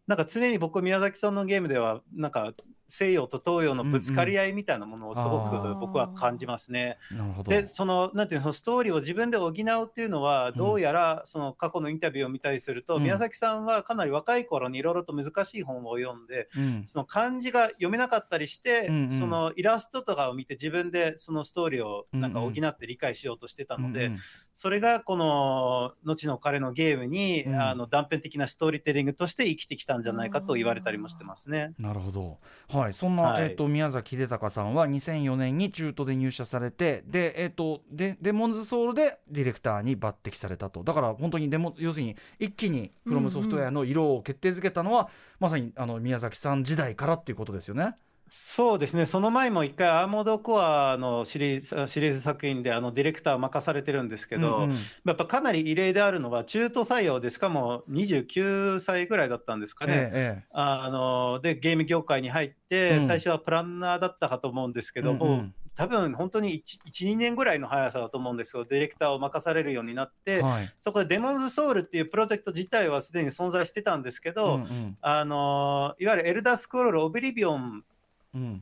[0.08, 2.54] なんか常に僕宮崎さんのゲームではなんか
[2.88, 6.98] 西洋と東洋のぶつかり合いみたいなものをすごうんうんく僕は感じますね。
[7.12, 7.52] なるほど。
[7.52, 13.04] でそのなんていうのストーリーを自分で補うっていうのはどうやらその過去のインタビューを見たりすると、うん。
[13.04, 16.84] 宮崎さんはかなり若い頃にいろいろと難しい本を読んでうん。
[16.86, 19.12] その漢字が読めなかったりして、うんうん。
[19.12, 24.20] そのイラストとかを見て自分でそのストーリーをなんか補うんうんって理解しようとしてたので、うんうん。
[24.54, 27.62] それがこの後の彼のゲームに、うん。
[27.62, 31.74] あの断片的なストーリーテリングとして生きてきたんじゃないかと言われたりもしてますね。
[31.80, 32.40] なるほど、
[32.78, 45.10] はい、そんな、はいえっと宮崎秀隆さんは2004年に中途で入社されてで、えっとでデモンズソウルでディレクターに抜擢されたとだから本当にデモ要するに一気にフロムソフトウェアの色を決定づけたのは、
[45.40, 47.96] まさにあの宮崎さん時代からっていうことですよね。
[48.28, 54.72] そうですね、その前も一回、アーモードコアのシリーズシリーズ作品であのディレクターを任されてるんですけど、うんうん。
[54.72, 60.10] やっぱかなり異例であるのは、中途採用で、しかも29歳ぐらいだったんですかね。
[60.14, 63.06] ええあのでゲーム業界に入って、うん。
[63.06, 65.20] 最初はプランナーだったかと思うんですけど、うんうん。
[65.20, 70.70] もう多分本当に12年ぐらいの速さだと思うんですよディレクターを任されるようになって、えはい。
[70.78, 74.98] そこでデモンズソウルっていうプロジェクト自体はすでに存在してたんですけど、うんうん。
[75.02, 77.84] あのいわゆるエルダースクロールオブリビオンうん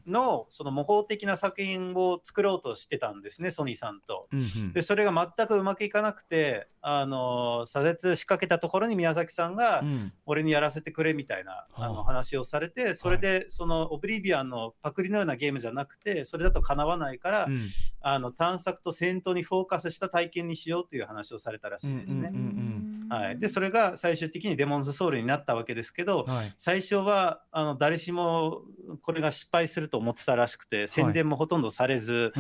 [0.08, 4.28] のその模倣的な作品を作ろうとしてたんですねソニーさんと。
[4.32, 4.74] うんうん。
[4.74, 10.14] でそれが全くうまくいかなくてあの左折仕掛けたところに宮崎さんが、うん。
[10.26, 11.90] 俺にやらせてくれみたいなあはあ。
[11.90, 17.60] の話をされて、それでそのオブリビアンのパクリのようなゲームじゃなくて、それだとかなわないから、うん。
[18.02, 22.30] あの探索と戦闘にフォーカスした体験にしようという話をされたらしいですね。
[22.34, 23.10] うんうん。
[23.12, 26.54] はい、でそれが最終的にデモンズソウルになったわけですけど、はい。
[26.58, 28.62] 最初はあの誰しも
[29.02, 32.34] これが失敗すると思ってたらしくて宣伝もほとんどされず、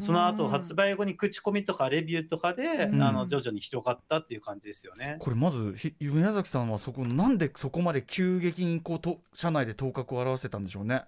[0.00, 5.16] その後発売後に口コミとかレビューとかで、うんあの徐々に広がったっていう感じですよね。
[5.20, 11.04] これまずひ宮崎さんはそこなんでそこまで急激にこうと社内で頭角を現せたんでしょうね。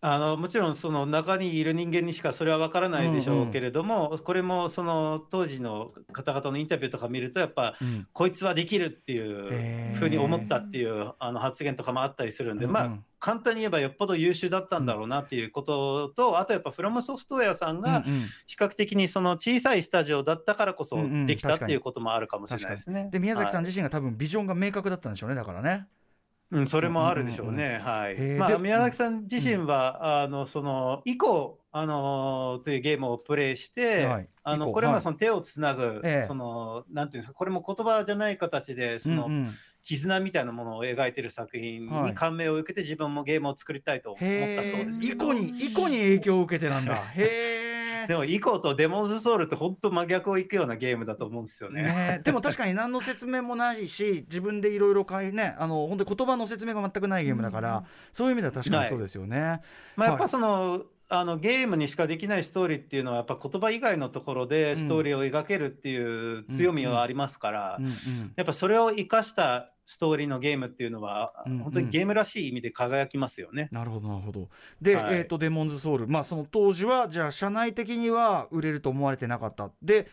[0.00, 8.06] あのもちろんその中にいる人間にしかそれは分からないでしょうけれども、これもその当時の方々のインタビューとか見るとやっぱうん。
[8.12, 12.92] こいつはできるっていうふうに思ったっていうあの発言とかもあったりするんで、まあうん。
[12.92, 18.20] うん簡単に言えばよっぽど優秀だったんだろうなっていうことと、あとやっぱフロムソフトウェアさんがうんうん。
[18.46, 21.26] 比較的にその小さいスタジオだったからこそうんうん。
[21.26, 23.08] できたっていうこともあるかもしれないですね。
[23.10, 23.66] で宮崎さんはい。
[23.66, 25.88] 自身が多分ビジョンが明確だったんでしょうねだからね。
[26.52, 27.80] うん、それもあるでしょうね。
[27.82, 28.18] はい。
[28.36, 39.46] まあ、宮崎さん自身は、あの、その、以降、あのーというゲームをプレイして、はいあの、これははいその手をつなぐ、ええその、なんていうんですか、これも言葉じゃない形で、その、うんうん
[39.86, 45.32] 絆みたいなものを描いてる作品はいに感銘を受けて、自分もゲームを作りたいと思ったそうですけど。
[45.32, 46.96] 以降に以降に影響を受けてなんだ。
[47.14, 47.75] へえ。
[48.08, 51.82] でも、以降とデモンズソウルって本当真逆をいくようなゲームだと思うんですよね。
[51.82, 59.60] ねえでも確かに何の説明もないし自分でいろいろ変えねあの本当に言葉の説明が全くないゲームだから、そういう意味では確かにそうですよね。
[59.96, 65.98] まあ、やっぱはいその、あのゲームにしかできないストーリーっていうのはやっぱ言葉以外のところでストーリーを描けるってい
[66.38, 67.92] う強みはありますから、うんうん
[68.34, 73.68] やっぱそれを生かしたストーリーのゲームっていうのは、うんうん本当にゲームらしい意味で輝きますよね。
[73.72, 74.48] なるほどなるほど。
[74.82, 79.70] で、はいえっ、とデモンズソウルまあその当時はじゃあ社内的には売れると思われてなかった。
[79.82, 80.06] で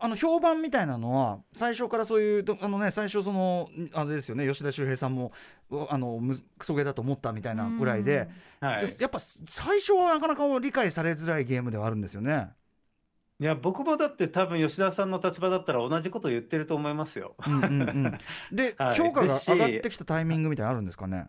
[0.00, 5.32] あの評判みたいなのは最初からそういうとあのね最初そのあれですよね吉田修平さんも
[5.70, 8.28] うあのむクソゲーだと思ったみたいなぐらいで、
[8.60, 12.50] はい、でやっぱ最初はなかなか理解されづらいゲームではあるんですよね。
[13.40, 17.34] いや僕もだって多分吉田さんの立場だったら同じこと言ってると思いますよ。
[17.46, 18.18] うんうんうん、
[18.52, 21.28] で、はい評価が上がってきたタイミングみたいなのあるんですかね？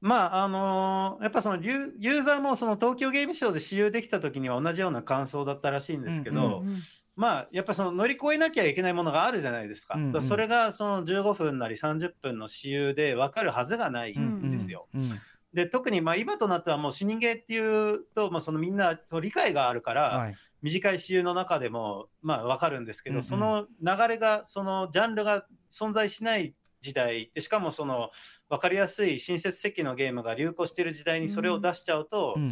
[0.00, 6.76] まああのーやっぱそのユユーザーもその東京ゲームショウで使用できた時には同じような感想だったらしいんですけど、うん
[7.16, 9.94] まあやっぱその乗り越えなきゃいけないものがあるじゃないですか。
[9.96, 14.88] うんうんそれがその15分なり30分の私有で分かるはずがないうんんですよ。
[14.94, 15.10] うん
[15.52, 23.22] で特にまあ今となってはもう死人ゲーっていうと、まあ、そのみんなと理解があるから、はい短い私有の中でもまあ分かるんですけど、うんうん。
[23.22, 28.10] その流れがそのジャンルが存在しない時代でしかもその
[28.48, 32.50] 分かりやすい親切設計のゲームが流行している時代にそれを出しちゃうと、うん。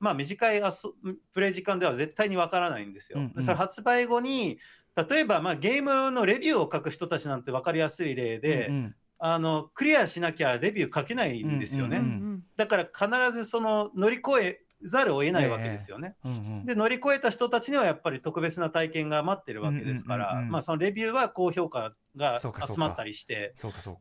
[0.00, 0.62] まあ短い遊
[1.32, 3.20] プレイ時間では絶対に分からないんですよ。
[3.20, 3.32] うんうん。
[3.34, 4.58] でそれ発売後に
[4.96, 8.94] 例えばまあゲームのレビューを書く人たちなんて分かりやすい例で、うんうん。
[9.24, 12.02] あのクリアしなきゃレビュー書けないんですよね。
[12.56, 16.16] だから必ずその乗り越えざるを得ないわけですよね。
[16.24, 16.66] うんうん。
[16.66, 23.54] で乗り越えた人たちにはやっぱり特別な体験が待ってるわけですからまあそのレビューは高評価が集まったりして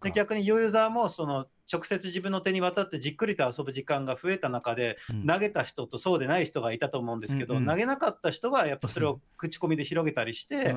[0.03, 5.25] で逆にユーザーもその直接自分の手に渡ってじっくりと遊ぶ時間が増えた中でうん。
[5.31, 10.75] 投げた人とそうでない人がいたと思うんですけど、投げなかった人はやっぱそれを口コミで広げたりして、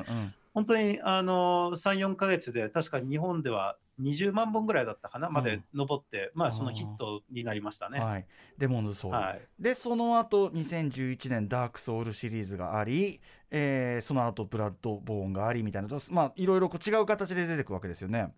[0.53, 7.99] 本当にあの34ヶ月で確か日本では20万本ぐらいだったかな、まで上って、まあそのヒットになりましたね。
[7.99, 8.27] はい、
[8.57, 9.41] デモンズソウル、はい。
[9.59, 18.33] でその後2011年ダークソウルシリーズがあり、えーその後ブラッドボーンがありみたいなまあいろいろこう違う形で出てくるわけですよね。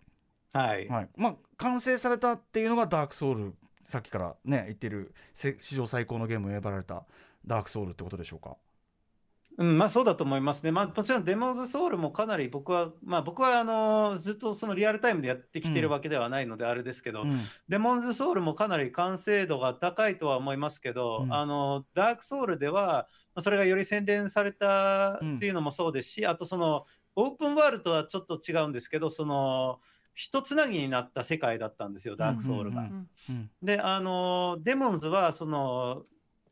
[0.53, 0.87] はい。
[0.87, 1.09] はい。
[1.15, 7.05] まあ、完成されたっていうのがダークソウルさっきからね言ってるせ史上最高のゲームを選ばれた
[7.45, 8.57] ダークソウルってことでしょうか？
[9.57, 10.71] うん、まあそうだと思いますね。
[10.71, 17.31] まあもちろんデモンズソウルもかなり僕は、まあ僕はあのずっとそのリアルタイムでやってきてるわけではないのであれですけど、うん。
[17.67, 21.33] デモンズソウルもかなり完成度が高いとは思いますけど、うん。
[21.33, 29.79] あのダークソウルではまあそれがより洗練されたっていうのもそうですし、あとそのオープンワールドとはちょっと違うんですけど、その
[30.13, 32.87] 一つなぎになった世界だったんですよ、ダークソウルが。
[33.63, 36.03] で、あのデモンズはその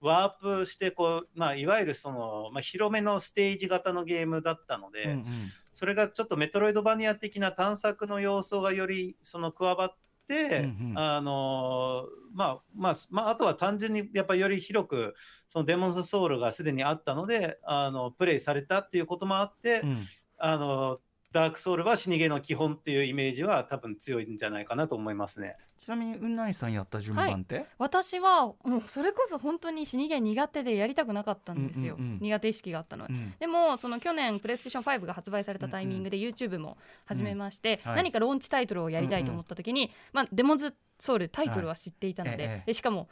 [0.06, 5.24] ワープしてこう、まあ、いわゆるその、まあ、広めのステージ型のゲームだったので、うんうん。
[5.72, 9.96] それがちょっとメトロイドバニア的な探索の要素がよりその加わっ
[10.28, 11.00] て、うんうん。
[11.00, 15.15] あのまあまあまあ、あとは単純にやっぱりより広く
[15.48, 19.98] そのデモンズソウルがすでにあったのであのプレイされたっていうこともあって、うん。
[20.38, 21.00] あの
[21.36, 25.58] ダークソウルは死にゲーの基本っていうイメージは多分強いんじゃないかなと思いますね。
[25.78, 32.19] ちなみにうないさんやった順番って、私はもうそれこそ本当に死にゲー苦手でやりたくなかったんですよ、うんうんうん。
[32.21, 33.10] 苦手意識があったのは。
[33.12, 33.34] うん。
[33.38, 37.98] でもその去年プレイステーション5が発売されたタイミングで YouTube も始めまして、うんはい。
[37.98, 42.63] 何かローンチタイトルをやりたいと思った時に、まあ、デモンズソウルタイトルは知っていたので,、ええ。
[42.67, 43.10] でしかも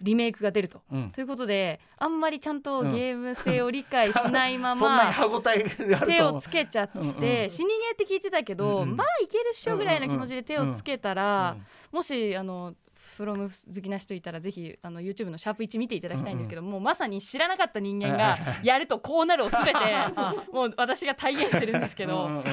[0.00, 0.82] リメイクが出ると。
[0.90, 1.10] うん。
[1.10, 5.12] ということであんまりちゃんとゲーム性を理解しないまま、
[6.06, 7.14] 手をつけちゃって、うんうん
[7.50, 8.96] 死にゲーって聞いてたけど、うんうん。
[8.96, 12.74] まあいけるっしょぐらいの気持ちで手をつけたら、うんもしあの
[13.16, 19.78] フロム好きな人いたらぜひあの YouTube のシャープ1見ていただきたいんですけど、もうまさに知らなかった人間がやるとこうなるをすべて
[20.52, 22.44] もう私が体現してるんですけど、うんうんうん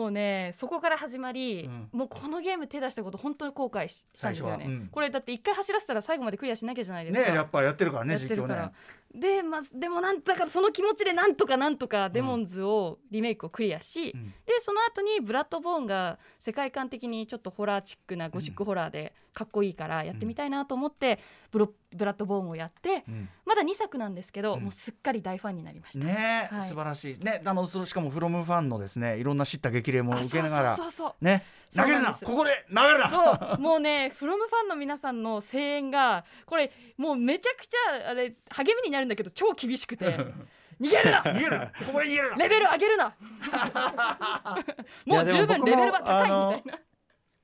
[0.00, 7.30] もうねそこから始まり、うんもうこのゲーム手出したこと本当に後悔したんですよね、うんこれだって一回走らせたら最後までクリアしなきゃじゃないですか。
[7.30, 8.72] ねやっぱやってるからね実況から、
[9.14, 14.26] で,、まあ、でもなんだからその気持ちでなんとかなんとかデモンズをリメイクをクリアし、うん。
[14.46, 21.18] でその後にブラッドボーンが世界観的にちょっとホラーチックなゴシックホラーでかっこいいからやってみたいなと思って
[21.50, 23.28] ブロブラッドボーンをやってうん。
[23.44, 26.04] まだ2作なんですけど、うんもうすっかり大ファンになりました。
[26.04, 26.68] ね、はい。
[26.68, 27.18] 素晴らしい。
[27.18, 30.76] ねあのしかもフロムファンのですねいろんな叱咤激励もあ受けながら。
[30.76, 31.24] そうそうそう。
[31.24, 31.42] ね
[31.74, 32.12] 投げるな。
[32.12, 33.10] ここで投げるな。
[33.10, 33.60] そう。
[33.60, 40.06] もうねフロムファンの皆さんの声援がこれもうめちゃくちゃあれ励みになるんだけど超厳しくて。
[40.80, 41.22] 逃げるな。
[41.22, 41.66] 逃げるな。
[41.66, 42.36] ここで逃げるな。
[42.36, 43.14] レベル上げるな。
[45.04, 46.80] もう十分レベルは高いみたいな。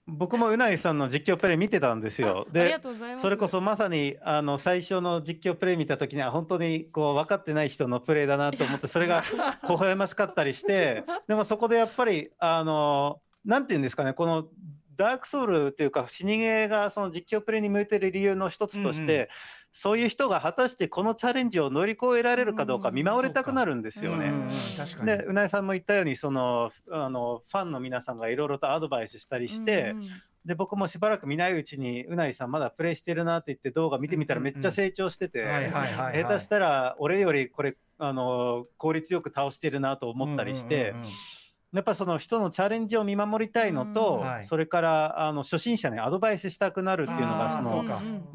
[0.08, 2.46] 僕もうないさんの実況プレイ見てたんですよ。
[2.52, 2.78] で
[3.18, 9.24] それこそまさにあの最初の実況プレイ見た時には本当にこう分かってない人のプレイだなと思ってそれが
[9.68, 14.48] 微笑ましかったりしてでもそこでやっぱりあのなんていうんですかねこの
[14.96, 19.28] ダークソウルというか死にゲーがその実況プレイに向いてる理由の一つとして、うんうん。
[19.72, 24.28] そういう人が果たしてこのチャレンジを乗り越えられるかどうか見守りたくなるんですよね。
[24.28, 30.06] うんでうなえさんも言ったようにそのあのファンの皆さんがいろいろとアドバイスしたりして、うんうん。
[30.46, 36.22] で僕もしばらく見ないうちにうないさんまだプレイしてるなって言って動画見てみたらめっちゃ成長してて、はいはいはいはい。
[36.22, 41.06] 下手したら俺よりこれあの効率よく倒してるなと思ったりして、うんうんうんうん
[41.72, 44.44] やっぱその人のチャレンジを見守りたいのと、うんはい。
[44.44, 47.84] それからあの初心者にアドバイスしたくなるっていうのがその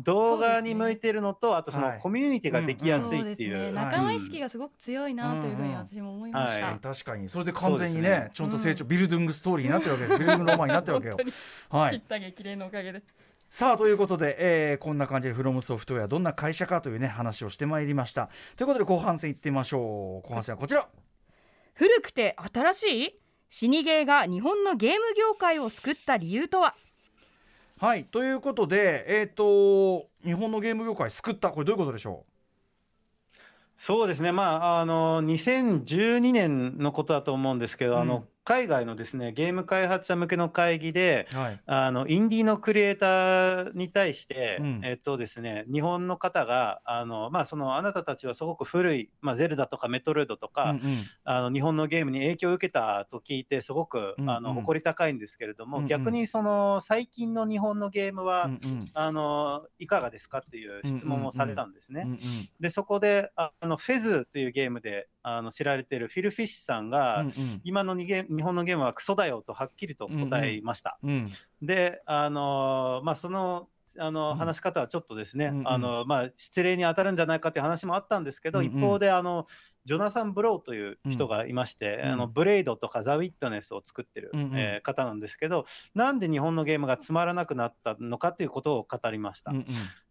[0.03, 1.95] 動画に向いてるのと、あとそはい。
[1.95, 3.51] のコミュニティができやすいっていう。
[3.51, 6.79] そうですね、仲間意識がすごく強いなというふうに私も思いました、はい。
[6.79, 7.29] 確かに。
[7.29, 8.29] それで完全にねね。
[8.34, 10.13] ちゃんと成長、ビルドゥングストーリーになってるわけです。
[10.19, 11.13] ビルドゥングロマンになってるわけよ。
[11.17, 11.34] 本当に
[11.84, 11.99] はい。
[11.99, 13.01] 知った激励のおかげで。
[13.49, 18.29] さあということで、えーこんな感じでフロムソフトウェアどんな会社かというね話をしてまいりました。
[18.55, 20.27] ということで後半戦いってみましょう。
[20.27, 20.88] 後半戦はこちら。
[21.73, 23.20] 古くて新しい？
[23.53, 26.73] 死にゲーが日本のゲーム業界を救った理由とは？
[27.79, 32.25] はいということでえっ、と日本のゲーム業界救ったこれどういうことでしょ
[33.75, 34.43] そうですね、ま
[34.77, 38.07] あ、あの2012年のことだと思うんですけど、あうん。
[38.07, 41.61] の海外のですねゲーム開発者向けの会議で、うはい。
[41.67, 44.81] あのインディーのクリエイターに対して、うん。
[44.83, 50.97] えっとですね、日本の方があの、まあ、そのあなたたちはすごく古い、まあ、ゼルダとかメトロイドとか、うんうん。
[51.23, 54.29] あの日本のゲームに影響を受けたと聞いてすごく、うんうん。
[54.29, 55.87] あの誇り高いんですけれども、うんうん。
[55.87, 58.89] 逆にその最近の日本のゲームは、うんうん。
[58.93, 62.07] あのいかがですかっていう質問をされたんですね。
[62.59, 67.34] でそこでああのフェズというゲームであの知られているフィル・フィッシュさんが、うんうん。
[67.63, 70.99] 今のにゲ日本のゲームはクソだよとはっきりと答えました。
[71.03, 71.30] うん
[71.61, 73.67] で、あのまあ、その
[73.99, 74.38] あのうん。
[74.38, 75.67] 話し方はちょっとですね、うんうん。
[75.67, 78.72] あのまあ、失礼に当たるんじゃないかという話もあったんですけど、うんうん。
[78.72, 79.47] 一方であの
[79.86, 82.11] ジョナサン・ブローという人がいまして、うん。
[82.11, 84.57] あのブレイドとかザ・ウィットネスを作ってる、うんうん。
[84.57, 85.65] えー方なんですけど、
[85.95, 89.51] なんで日本のゲームがつまらなくなったのかということを語りました。
[89.51, 89.65] うんうん。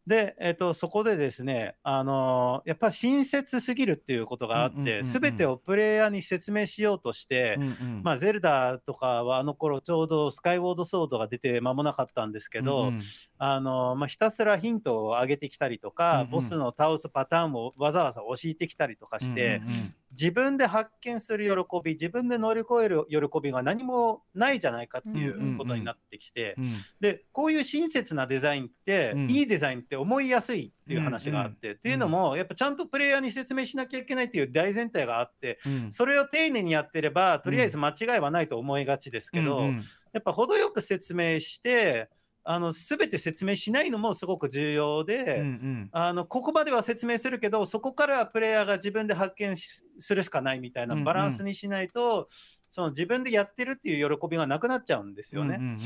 [0.07, 7.66] で、えっとそこでですね、あのやっぱ親切すぎるっていうことがあって、うんうんうんてをプレイヤーに説明しようとして、うんう
[8.01, 8.03] ん。
[8.03, 12.99] まあ、ゼルダとかはあの頃ちょうどスカイウォードソードが出て間もなかったんですけど、うんうん。
[13.39, 16.31] あのまあ、ひたすらヒントを上げてきたりとか、うんうん。
[16.31, 19.75] ボスの倒すパターンをわざわざ教えてきたりとかして、うんうん。
[19.75, 26.65] うん自分で発見する喜び自分で乗り越える喜びが何もないじゃないかっていうことになってきて、うん。
[27.01, 29.31] でこういう親切なデザインって、うん。
[29.31, 35.93] いいデザインって思いやすいっていう話があって、っていうのもやっぱちゃんとプレイヤーに説明しなきゃいけないっていう大前提があってうん。
[35.93, 39.77] それを丁寧にやってればとりあえず間違いはないと思いがちですけど、うんうん。
[40.13, 42.11] やっぱ程よく説明して
[42.45, 45.41] あの全て説明しないのもすごく重要で。
[45.41, 52.26] うんうんあのここまでは説明するけどそこからはプレイヤーが自分で発見しするしかないみたいなうんうんバランスにしないと、
[52.68, 55.57] その自分でやってるっていう喜びがなくなっちゃうんですよね。
[55.59, 55.78] うんうん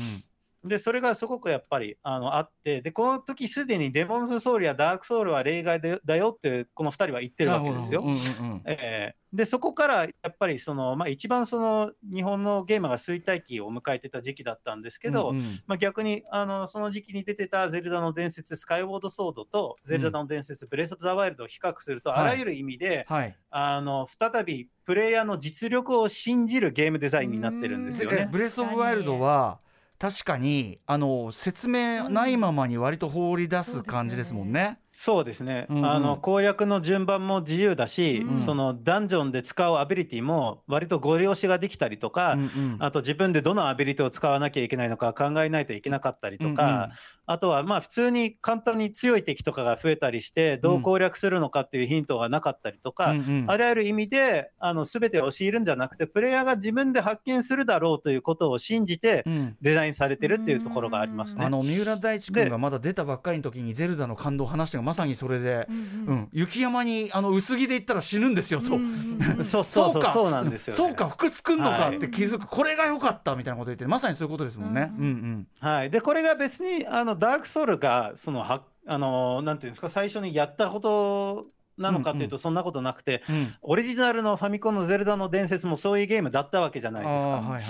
[0.65, 8.01] でそれがすごくやっぱりあのあってでこの時すでにデモンズソウルやダークソウルは例外でだよってこの2人は言ってるわけですよ。
[8.01, 8.61] なるほどうんうんうん。
[8.65, 15.43] えーでそこからやっぱりその、まあ、一番その日本のゲームが衰退期を迎えてた時期だったんですけど、うんうん。
[15.67, 23.35] まあ、逆にあのその時期に出てたゼルダの伝説スカイウォードソードとゼルダの伝説ブレス・オブ・ザ・ワイルドを比較すると、はいあらゆる意味ではい。
[23.49, 28.19] あの再びプレイヤーの実力を信じるゲームデザインになってるんですよね。
[28.21, 29.59] えブレス・オブ・ワイルドは
[29.97, 34.79] 確かにあの説明ないままに割と放り出す感じですもんね。
[34.97, 35.85] そうですね、うんうん。
[35.85, 38.37] あの攻略の順番も自由だし、うん。
[38.37, 42.77] そのダンジョンで使うアビリティも割とご利用しができたりとか、うんうん。
[42.79, 46.91] あと自分でどのアビリティを使わなきゃいけないのか考えないといけなかったりとか、
[47.25, 53.45] あとはまあ普通に簡単に強い敵とかが増えたりしてどう攻略するのかっていうヒントがなかったりとか、うんうん。
[53.49, 59.57] あらゆる意味であの全てを教えるんじゃなくてプレイヤーが自分で発見するだろうということを信じてうん。
[59.61, 61.43] デザインされてるっていうところがありますね。
[61.43, 65.75] あの三浦大知君でがまだ出たばっかりの時にゼルダの感動を話してまさにそれで、うん
[66.07, 66.29] うん。
[66.31, 68.77] 雪山にあの薄着で行ったら死ぬんですよと。
[69.43, 70.03] そうそうそう。
[70.03, 70.11] か。
[70.11, 70.77] そうなんですよ、ね。
[70.77, 71.09] そうか。
[71.09, 71.97] 服作んのかはい。
[71.97, 74.93] って気づく、これが良かったみたいなこと言ってまさにそういうことですもんね。
[74.97, 75.09] ううん。
[75.09, 83.35] んはい、でこれが別にあのダークソウルがそのはあのなんていうんですか最初にやったことなのかっていうとそんなことなくて、うん。
[83.35, 87.31] うんオリジナルのファミコンの「ゼルダの伝説」もそういうゲームだったわけじゃないですか。
[87.31, 87.61] はいはい。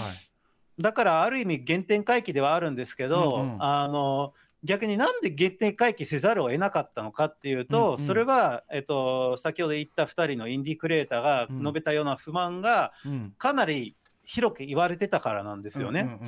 [0.80, 3.64] だからある意味原点回帰ではあるんですけど、うんうん。
[3.64, 4.34] あの
[4.66, 13.34] 逆になんで原点回帰せざるを得なかったのかっていうと、うんうんそれは、えっと、先ほど言った2人のインディークリエイターが述べたような不満がうん。
[13.38, 16.20] かなり広く言われてたからなんですよね。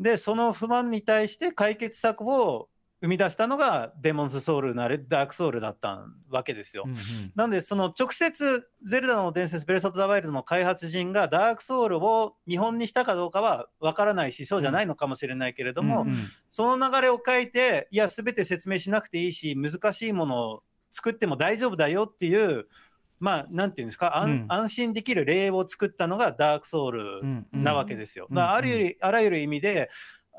[0.00, 2.68] でその不満に対して解決策を
[3.00, 6.82] 生み出したのがデモンズソウルなりダークソウルだったわけですよ。
[6.86, 6.98] うんうん。
[7.36, 16.14] なんでその直接「ゼルダの伝説ブレス・オブ・ザ・ワイルド」の開発陣がダークソウルを見本にしたかどうかは分からないしそうじゃないのかもしれないけれども、うんうん
[16.50, 22.66] その流れを変えていや全て説明しなくていいし難しいものを作っても大丈夫だよっていう
[23.20, 24.46] まあなんていうんですか、安うん。
[24.48, 27.64] 安心できる例を作ったのがダークソウルうんうん。
[27.64, 28.26] なわけですよ。
[28.30, 29.90] うんだからあるよりあらゆる意味で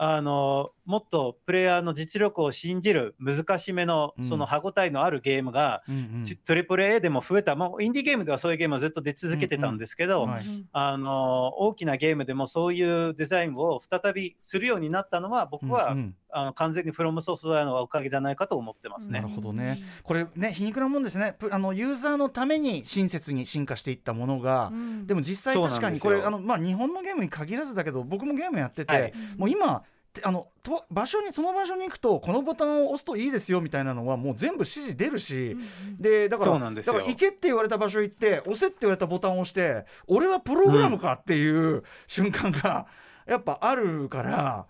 [0.01, 4.23] あのもっとプレイヤーの実力を信じる難しめのうん。
[4.23, 6.23] その歯応えのあるゲームが、うんうん。
[6.23, 10.29] ちトリプル A でも増えた、もうインディーゲームではそういうゲームはずっと出続けてたんですけど、うん。
[10.29, 10.43] うんはい。
[10.71, 16.15] あの大きなゲームでもそういうデザインを再びするようになったのは僕は、うんうん。
[16.31, 19.19] あの完全にフロムソフトウェアのおかげじゃないかと思ってますね。
[19.19, 19.33] なる。
[19.33, 19.77] ほどね。
[20.03, 21.35] これね皮肉なもんですね。
[21.37, 24.71] プあのユーザーのために親切に進化していったものが、
[25.05, 29.13] でも実際確かにこれあのまあ日本のゲームに限らずだけど僕もゲームやってて、はい。
[29.37, 29.88] もう今て
[30.23, 35.55] あのと場所にその場所に行くとこのボタンを押すといいですよみたいなのはもう全部指示出るし、
[35.99, 36.93] でだからそうなんですよ。
[36.93, 42.87] だから行けって言われた場所行って押せって言われたボタンを押して俺はプログラムかっていう瞬間が
[43.27, 44.65] やっぱあるから。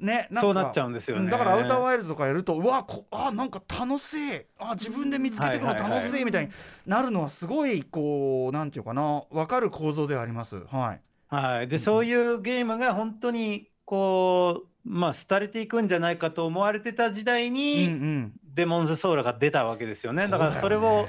[0.00, 0.40] ね、んか。
[0.40, 1.30] そうなっちゃうんですよね。
[1.30, 4.40] だからアウターワイルドとかやるとうわこあなんか楽しい。
[4.58, 6.52] あ自分で見つけていくの楽しいみたいに
[6.86, 9.24] なるのはすごいこうなんていうかな。
[9.30, 10.64] 分かる構造ではあります。
[10.70, 11.00] はい。
[11.28, 18.32] はい、でそういうゲームが本当にこう、まあ、廃れていくんじゃないかと思われてた時代うんに、うん。
[18.54, 20.26] デモンズソウルが出たわけですよね。
[20.28, 21.08] だからそれを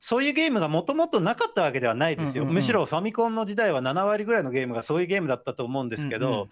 [0.00, 6.48] そういうゲームがもともとなかったわけではないですよ、うんうんうんむしろファミコンの時代は7割ぐらいのゲームがそういうゲームだったと思うんですけど、うんうんうん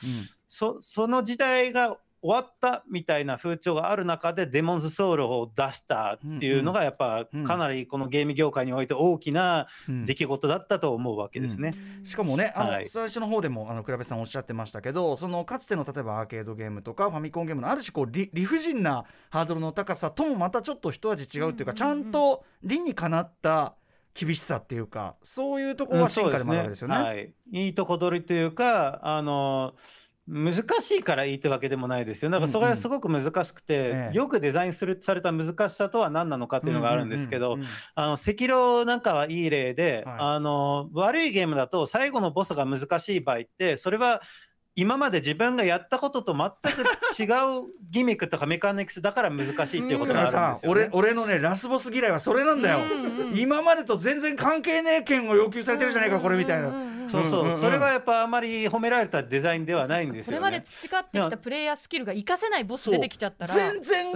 [0.50, 10.04] そその時代が終わったみたいな風潮がある中でデモンズソウルを出したっていうのがやっぱうんかなりこのゲーム業界において大きなうん。
[10.04, 11.74] 出来事だったと思うわけですね。
[12.02, 12.88] しかもね、あのはい。
[12.88, 23.74] 最初の方でもあの倉部さんおっしゃってましたけど、そのかつての例えばアーケードゲームとかファミコンゲームのある種こう理理不尽なハードルの高さともまたちょっと一味違うっていうか、ちゃんと理にかなった
[24.14, 26.94] 厳しさっていうか、そういうところが進化でもあるわけですよね。
[26.94, 29.74] はい、いいとこ取りというかあの
[30.28, 32.30] 難しいからいいってわけでもないですよ。
[32.30, 34.16] だからそれはすごく難しくて、ええ。
[34.16, 40.16] よくデザインするされた難しさとは何なのかっていうのがあるんですけど、うんうんうんあの赤狼なんかはいい例で、はい。
[40.18, 44.20] あの悪いゲームだと最後のボスが難しい場合ってそれは
[44.76, 46.82] 今まで自分がやったことと全く
[47.20, 47.24] 違
[47.62, 50.88] うギミックとかメカニクスだから難しいっていうことがあるんさですよ、ね。
[50.92, 51.08] 俺。
[51.08, 52.78] 俺のねラスボス嫌いはそれなんだよ、
[53.34, 56.68] 今までと全然関係ねえ権を要求されてるじゃないかこれみたいな、
[57.08, 57.60] そうそう、うんうんうん。
[57.60, 60.64] それはやっぱあまり褒められたデザインではないんですよこれまでね。
[60.66, 64.14] 培ってきたプレイヤースキルが活かせないボス出てきちゃったら全然違う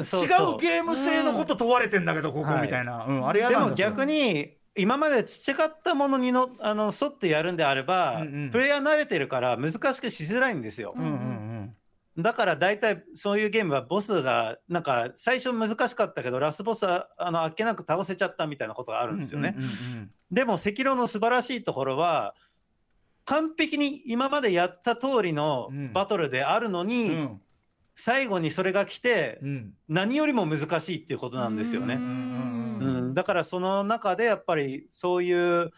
[0.59, 8.51] ゲーム性のこと問われてんだけどここみたいな、うん、あれやでも逆に今まで培ったものにのあの沿ってやるんであれば、うんうん。
[8.51, 10.95] プレイヤー慣れてるから難しくしづらいんですよ。
[10.97, 11.09] それ。
[11.09, 11.21] うんうん
[12.17, 12.23] うん。
[12.23, 19.57] だから大体そういうゲームはボスがなんか最初難しかったけどラスボスはあのあっけなく倒せちゃったみたいなことがあるんですよね。
[20.31, 22.35] でも赤狼の素晴らしいところは
[23.25, 25.93] 完璧に今までやった通りのうん。
[25.93, 27.41] バトルであるのに、うん。
[27.95, 29.75] 最後にそれが来てうん。
[29.89, 31.95] 何よりも難しいっていうことなんですよね。
[31.95, 35.71] うんうん、だからその中でやっぱりそういう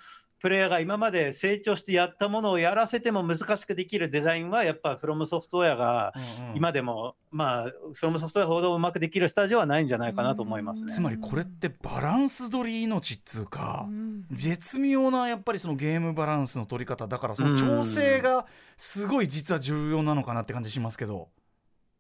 [0.45, 11.01] プレイヤーが今まで成長してやったものをやらせても難しくできるデザインはやっぱフロムソフトウェアがうんうん今でもまあフロムソフトウェアほどうまくできるスタジオはないんじゃないかなと思いますねつ。
[11.01, 18.45] まりこれってバランス取り命っつうか、うん絶妙なやっぱりそのゲームバランスの取り方だからその調整が
[18.77, 21.31] すごい実は重要なのかなって感じしますけど。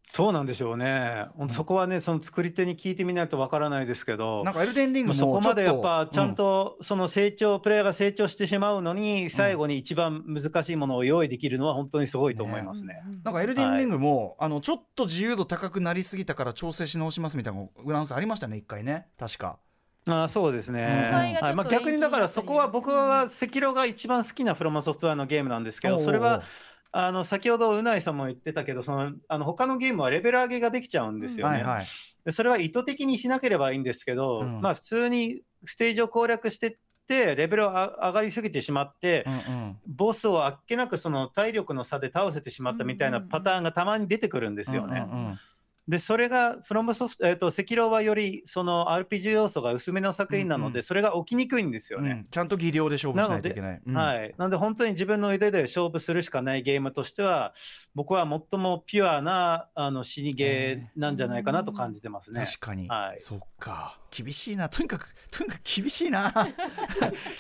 [0.06, 1.26] そうなんでしょうね。
[1.36, 6.34] ほんとそこはね、その作り手に聞いてみないとわからないですけど、なんかエルデンリングもまあそこまでやっぱちゃんうん。
[6.34, 13.02] とその成長、プレイヤーが成長してしまうのに、最後に一番難しいものを用意できるのは本当にすごいと思いますね。
[13.24, 19.06] なんかエルデンリングも、あのちょっと自由度高くなりすぎたから調整し直しますみたいなアナウンスありましたね一回ね。
[19.18, 19.58] 確か。
[20.06, 20.82] あーそうですね。
[20.82, 21.16] うん。
[21.16, 21.54] はいはい。
[21.54, 26.42] まあ、逆にだからそこは僕は赤色が一番好きなフロマソフトウェアのゲームなんですけど、それは
[26.96, 31.56] あの先ほどうないさんも言ってたけど、そのあの他のゲームはレベル上げができちゃうんですよね。
[31.56, 31.84] はいはい。
[32.24, 34.60] でそれは意図的にしなければいいんですけど、うん。
[34.60, 36.76] まあ普通にステージを攻略してっ
[37.08, 39.76] て、レベルが上がりすぎてしまって、うんうん。
[39.88, 45.04] ボスをあっけなくその体力の差で倒せてしまったみたいなパターンがたまに出てくるんですよね。
[45.10, 45.38] うんうんうん
[45.86, 52.10] で、それが、フロムソフト、えっ、と、赤狼はより、その RPG 要素が薄めの作品なので、うんうんそれが起きにくいんですよね。
[52.10, 53.80] うんちゃんと技量で勝負しないといけない。
[53.86, 54.34] うんはい。
[54.36, 57.52] なので、本当に自分の腕で勝負するしかないゲームとしては、
[57.94, 62.44] 僕は最もピュアな、あの、死にゲーなんじゃないかなと感じてますね。
[62.44, 66.30] 確かに、はいそっか厳しいなとにかくとにかく厳しいな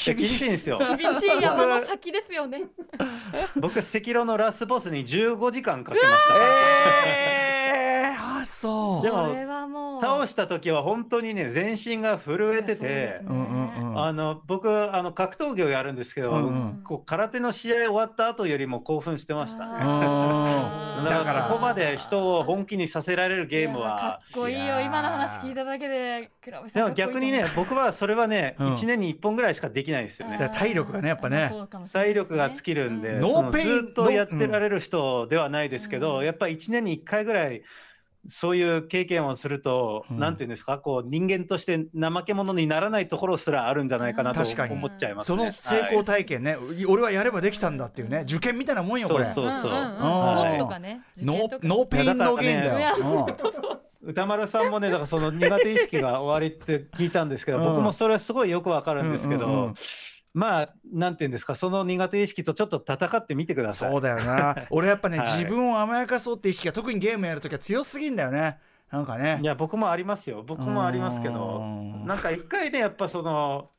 [0.06, 0.78] いや厳しいんですよ。
[0.78, 2.64] 厳しい山の先ですよね。
[3.54, 6.34] 僕、赤狼のラスボスに15時間かけました。
[7.06, 7.53] えー、
[8.16, 9.02] あそう。
[9.02, 10.00] でもこれはもう。
[10.00, 13.46] 倒した時は本当にね、全身が震えてて、うん
[13.76, 14.02] うんうん。
[14.02, 19.72] あの僕あの格闘技をやるんですけど、うんうんこう空手の試合終わった後よりも興奮してましたね。
[19.72, 21.42] うんだからら。
[21.44, 24.80] ここまで人を本気にさせられるゲームいやかはっこいいよ。
[24.80, 28.72] 今の話聞いただけでクラブさでも逆にね僕はそれはね、うん。
[28.74, 30.50] 1年に1本ぐらいしかできないですよね。
[30.54, 31.34] 体力がねやっぱね。
[31.34, 31.50] ね。
[31.92, 33.64] 体力が尽きるんで、うノーそのペイン。
[33.64, 36.24] ずっとやってられる人ではないですけど、うん。
[36.24, 37.62] やっぱり1年に1回ぐらい
[38.26, 40.18] そういう経験をすると、うん。
[40.18, 45.46] なんていうんですかこう人間として怠け者にならないところすらあるんじゃないかなと思っちゃいますそね。
[45.46, 46.56] の成功体験ね、
[46.88, 48.24] 俺はやればできたんだっていうね。
[48.28, 49.24] 受験みたいなもんよこれ。
[49.24, 49.74] そうそうう。
[49.74, 49.96] んうんうん。
[49.96, 51.02] スポはいーツとかね。
[51.16, 53.36] 受ノーノーペインノーゲインだよ、
[54.02, 57.64] 歌丸さんもねだからその苦手意識が終わりって聞いたんですけど、うん。
[57.64, 59.74] 僕もそれはすごいよくわかるんですけど、うんうんうん
[60.34, 63.92] まあなんていうんですかその苦手意識とちょっと戦ってみてください。
[63.92, 64.56] そうだよな。
[64.70, 65.28] 俺やっぱね、はい。
[65.38, 68.58] 自分を甘やかそうって意識が特にゲームやるときは強すぎんだよね。
[68.90, 69.38] なんかね。
[69.40, 70.42] いや僕もありますよ。
[70.42, 72.04] 僕もありますけうどん。
[72.04, 73.70] なんか一回ねやっぱその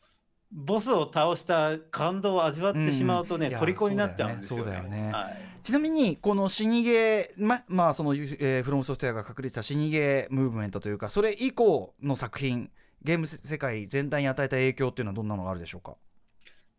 [0.51, 3.51] ボスを倒した感動を味わってしまうとね、うん。
[3.51, 4.64] いや虜になっちゃうんですよね。
[4.64, 5.12] そうだよね。
[5.12, 5.38] はい。
[5.62, 12.70] ちなみにこの死にゲーままあその、えーフロムソフトウェアが確立した死にゲームーブメントというかそれ以降の作品
[13.01, 15.95] ゲーム世界全体に与えた影響っていうのはどんなのがあるでしょうか？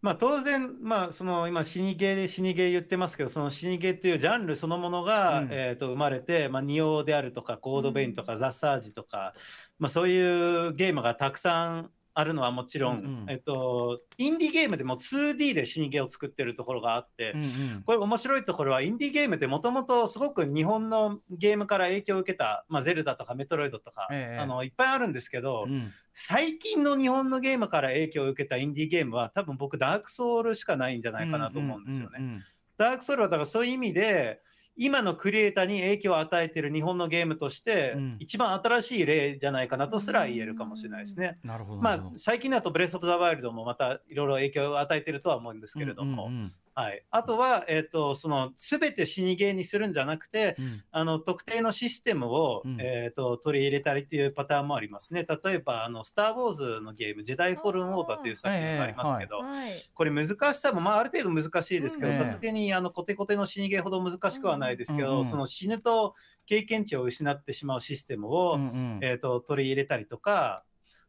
[0.02, 5.48] まあ、当然、まあ、その今死にゲーで死にゲー言ってますけどその死にゲーっていうジャンルそのものが、うん。
[5.50, 9.34] えー、と生まれて、まあ、ニオであるとかコードベインとかザ・サージとか、
[9.78, 13.26] まあ、そういうゲームがたくさんあるのはもちろん、うんうん。
[13.28, 17.82] えっと、インディーゲームでも 2D で死にゲーを作ってるところがあって、うんうん。
[17.84, 24.38] これ面白いところはインディーゲームってもともとすごく日本のゲームから影響を受けた、まあ、ゼルダとかメトロイドとか、ええ。
[24.38, 25.76] あのいっぱいあるんですけど、うん。
[26.14, 32.40] 最近の日本のゲームから影響を受けたインディーゲームは多分僕ダークソウルしかないんじゃないかなと思うんですよね。
[32.78, 34.40] ダークソウルはだからそういう意味で
[34.76, 38.16] 今のクリエイターに影響を与えている日本のゲームとして、うん。
[38.18, 41.38] 一番新しい例じゃないかなとすら言えるかもしれないですね。
[41.42, 50.82] なるほどまあ最近だとブレス・オブ・ザ・ワイルドもまたいろいろ影響を与えているとは思うんですけれども、うんうんはい、あとは、えー、とその全て死にゲーにするんじゃなくてうん。
[50.90, 52.76] あの特定のシステムを、うん。
[52.78, 55.24] えー、と取り入れたりっていうパターンもありますね。
[55.26, 59.70] 例えばあの「スター・ウォーズ」のゲーム「ジェダイ・フォルン・オーダー」という作品がありますけど、はい。
[59.94, 62.12] これ難しさも、まあ、ある程度難しいですけどうん。
[62.12, 66.14] さすがにあのコテコテの死にゲーほど難しくはないですけど、うんうんその死ぬと
[66.44, 68.98] 経験値を失ってしまうシステムを、うんうん。
[69.00, 70.62] えー、と取り入れたりとか。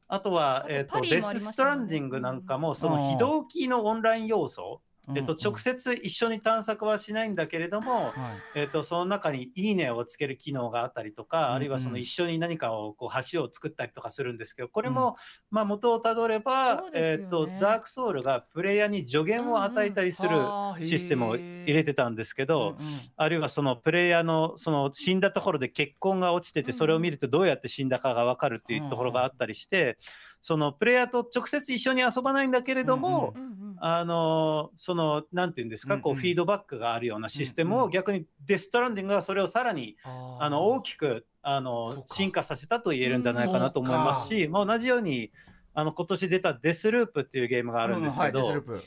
[0.09, 4.82] あとはあ、とえー、とデス・ストランディングなんかも、そうんの非同期のオンライン要素、
[5.15, 8.59] えっと、直接一緒に探索はしないんだけれども、はい。
[8.59, 15.15] えっと、その中に「いいね」をつける機能があったりとか、あるいはその一緒に何かをこう橋を作ったりとかするんですけどこれも、
[15.49, 22.75] まあ、元をたどれば、えっと、ダークソウルがプレイヤーに助言を与えたりするはあシステムを入れてたんですけど、
[23.15, 29.97] あるいはそのプレイヤーのその死んだところで血痕が落ちててうんそれを見るとどうやって死んだかが分かるっていうところがあったりして
[30.41, 42.01] そのプレイヤーと直接一緒に遊ばないんだけれども、うんうんあのそのなんていうんですか、こうフィードバックがあるようなシステムを逆にデストランディングがそれをさらにあの大きくあのか。
[42.07, 45.31] 進化させたと言えるんじゃないかなと思いますし、まあ、同じように
[45.75, 48.81] あの今年出たデスループっていうゲームがあるんですけど、うんはい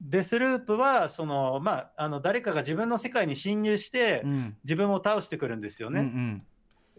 [0.00, 4.56] デスループはその、まあ、あの誰かが自分の世界に侵入してうん。
[4.64, 6.00] 自分を倒してくるんですよね。
[6.00, 6.42] うんうん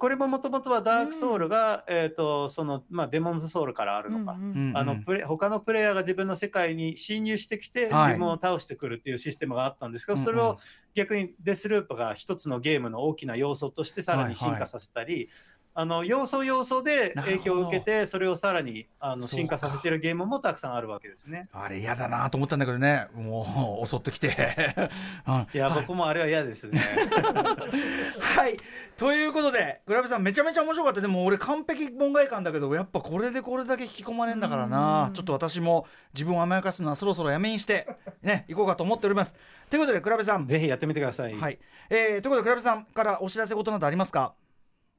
[0.06, 4.34] これももともとはダークソウルが、えっ、と、その、まあ、デモンズソウルからあるのか。
[4.34, 5.04] うんうんあのうん。
[5.04, 8.08] プレ他のプレイヤーが自分の世界に侵入してきて、はい。
[8.10, 10.40] 自分を倒してくるっていうシステムがあったんですけど、それうん。
[10.42, 10.58] うんを
[10.94, 15.30] 逆にデスループが一つのゲームの大きな要素としてさらに進化させたり、
[15.78, 21.50] あの要素要素で影響を受けて、それをさらにあの進化させてるゲームもたくさんあるわけですね。
[21.52, 23.08] あれ嫌だなと思ったんだけどね。
[23.14, 24.30] もう襲ってきて、
[25.28, 25.48] うん。
[25.54, 25.82] いや、はい。
[25.82, 26.80] 僕もあれは嫌ですね。
[28.22, 28.56] はい。
[28.96, 31.02] ということでグラベさんめちゃめちゃ面白かった。
[31.02, 35.12] でも俺完璧門外観だけどやっぱこれでこれだけ引き込まれんだからな。
[35.14, 37.86] ちょっと私も自分を甘やかすのはそろそろやめにして
[38.22, 39.36] ね行こうかと思っております。
[39.70, 40.48] ということでグラベさん。
[40.48, 41.34] ぜひやってみてください。
[41.34, 41.60] はい、
[41.90, 44.34] えー、ということでグラベさんからお知らせ事などありますか？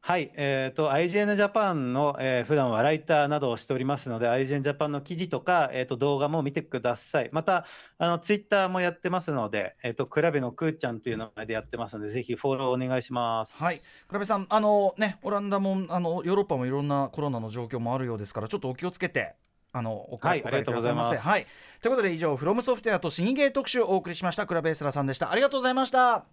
[0.06, 7.30] はい、えー、と IGN ジャパンの、えー普段はライターなどをしておりますので IGN ジャパンの記事とか、えー、と動画も見てください。
[7.32, 7.66] また
[7.98, 13.60] あのツイッターもやってますので、えー、とクラベのくーちゃんという名前でやってますのでぜひフォローお願いします。
[13.60, 19.34] はい、倉部さん、あのね、オランダもあのヨーロッパもいろんなコロナの状況もあるようですから、ちょっとお気をつけて。
[19.72, 21.10] あのおお帰はいありがとうございます。
[21.10, 21.42] くださはい、
[21.82, 25.32] ということで以上フロムソフトウェアと新芸特集をお送りしましたクラベエスラさんでした。
[25.32, 26.14] ありがとうございました。
[26.14, 26.24] あ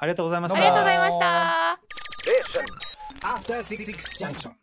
[0.00, 0.58] りがとうございました。
[0.58, 1.18] ありがとうございまし
[2.86, 2.91] た。
[3.24, 4.52] After Six Junction.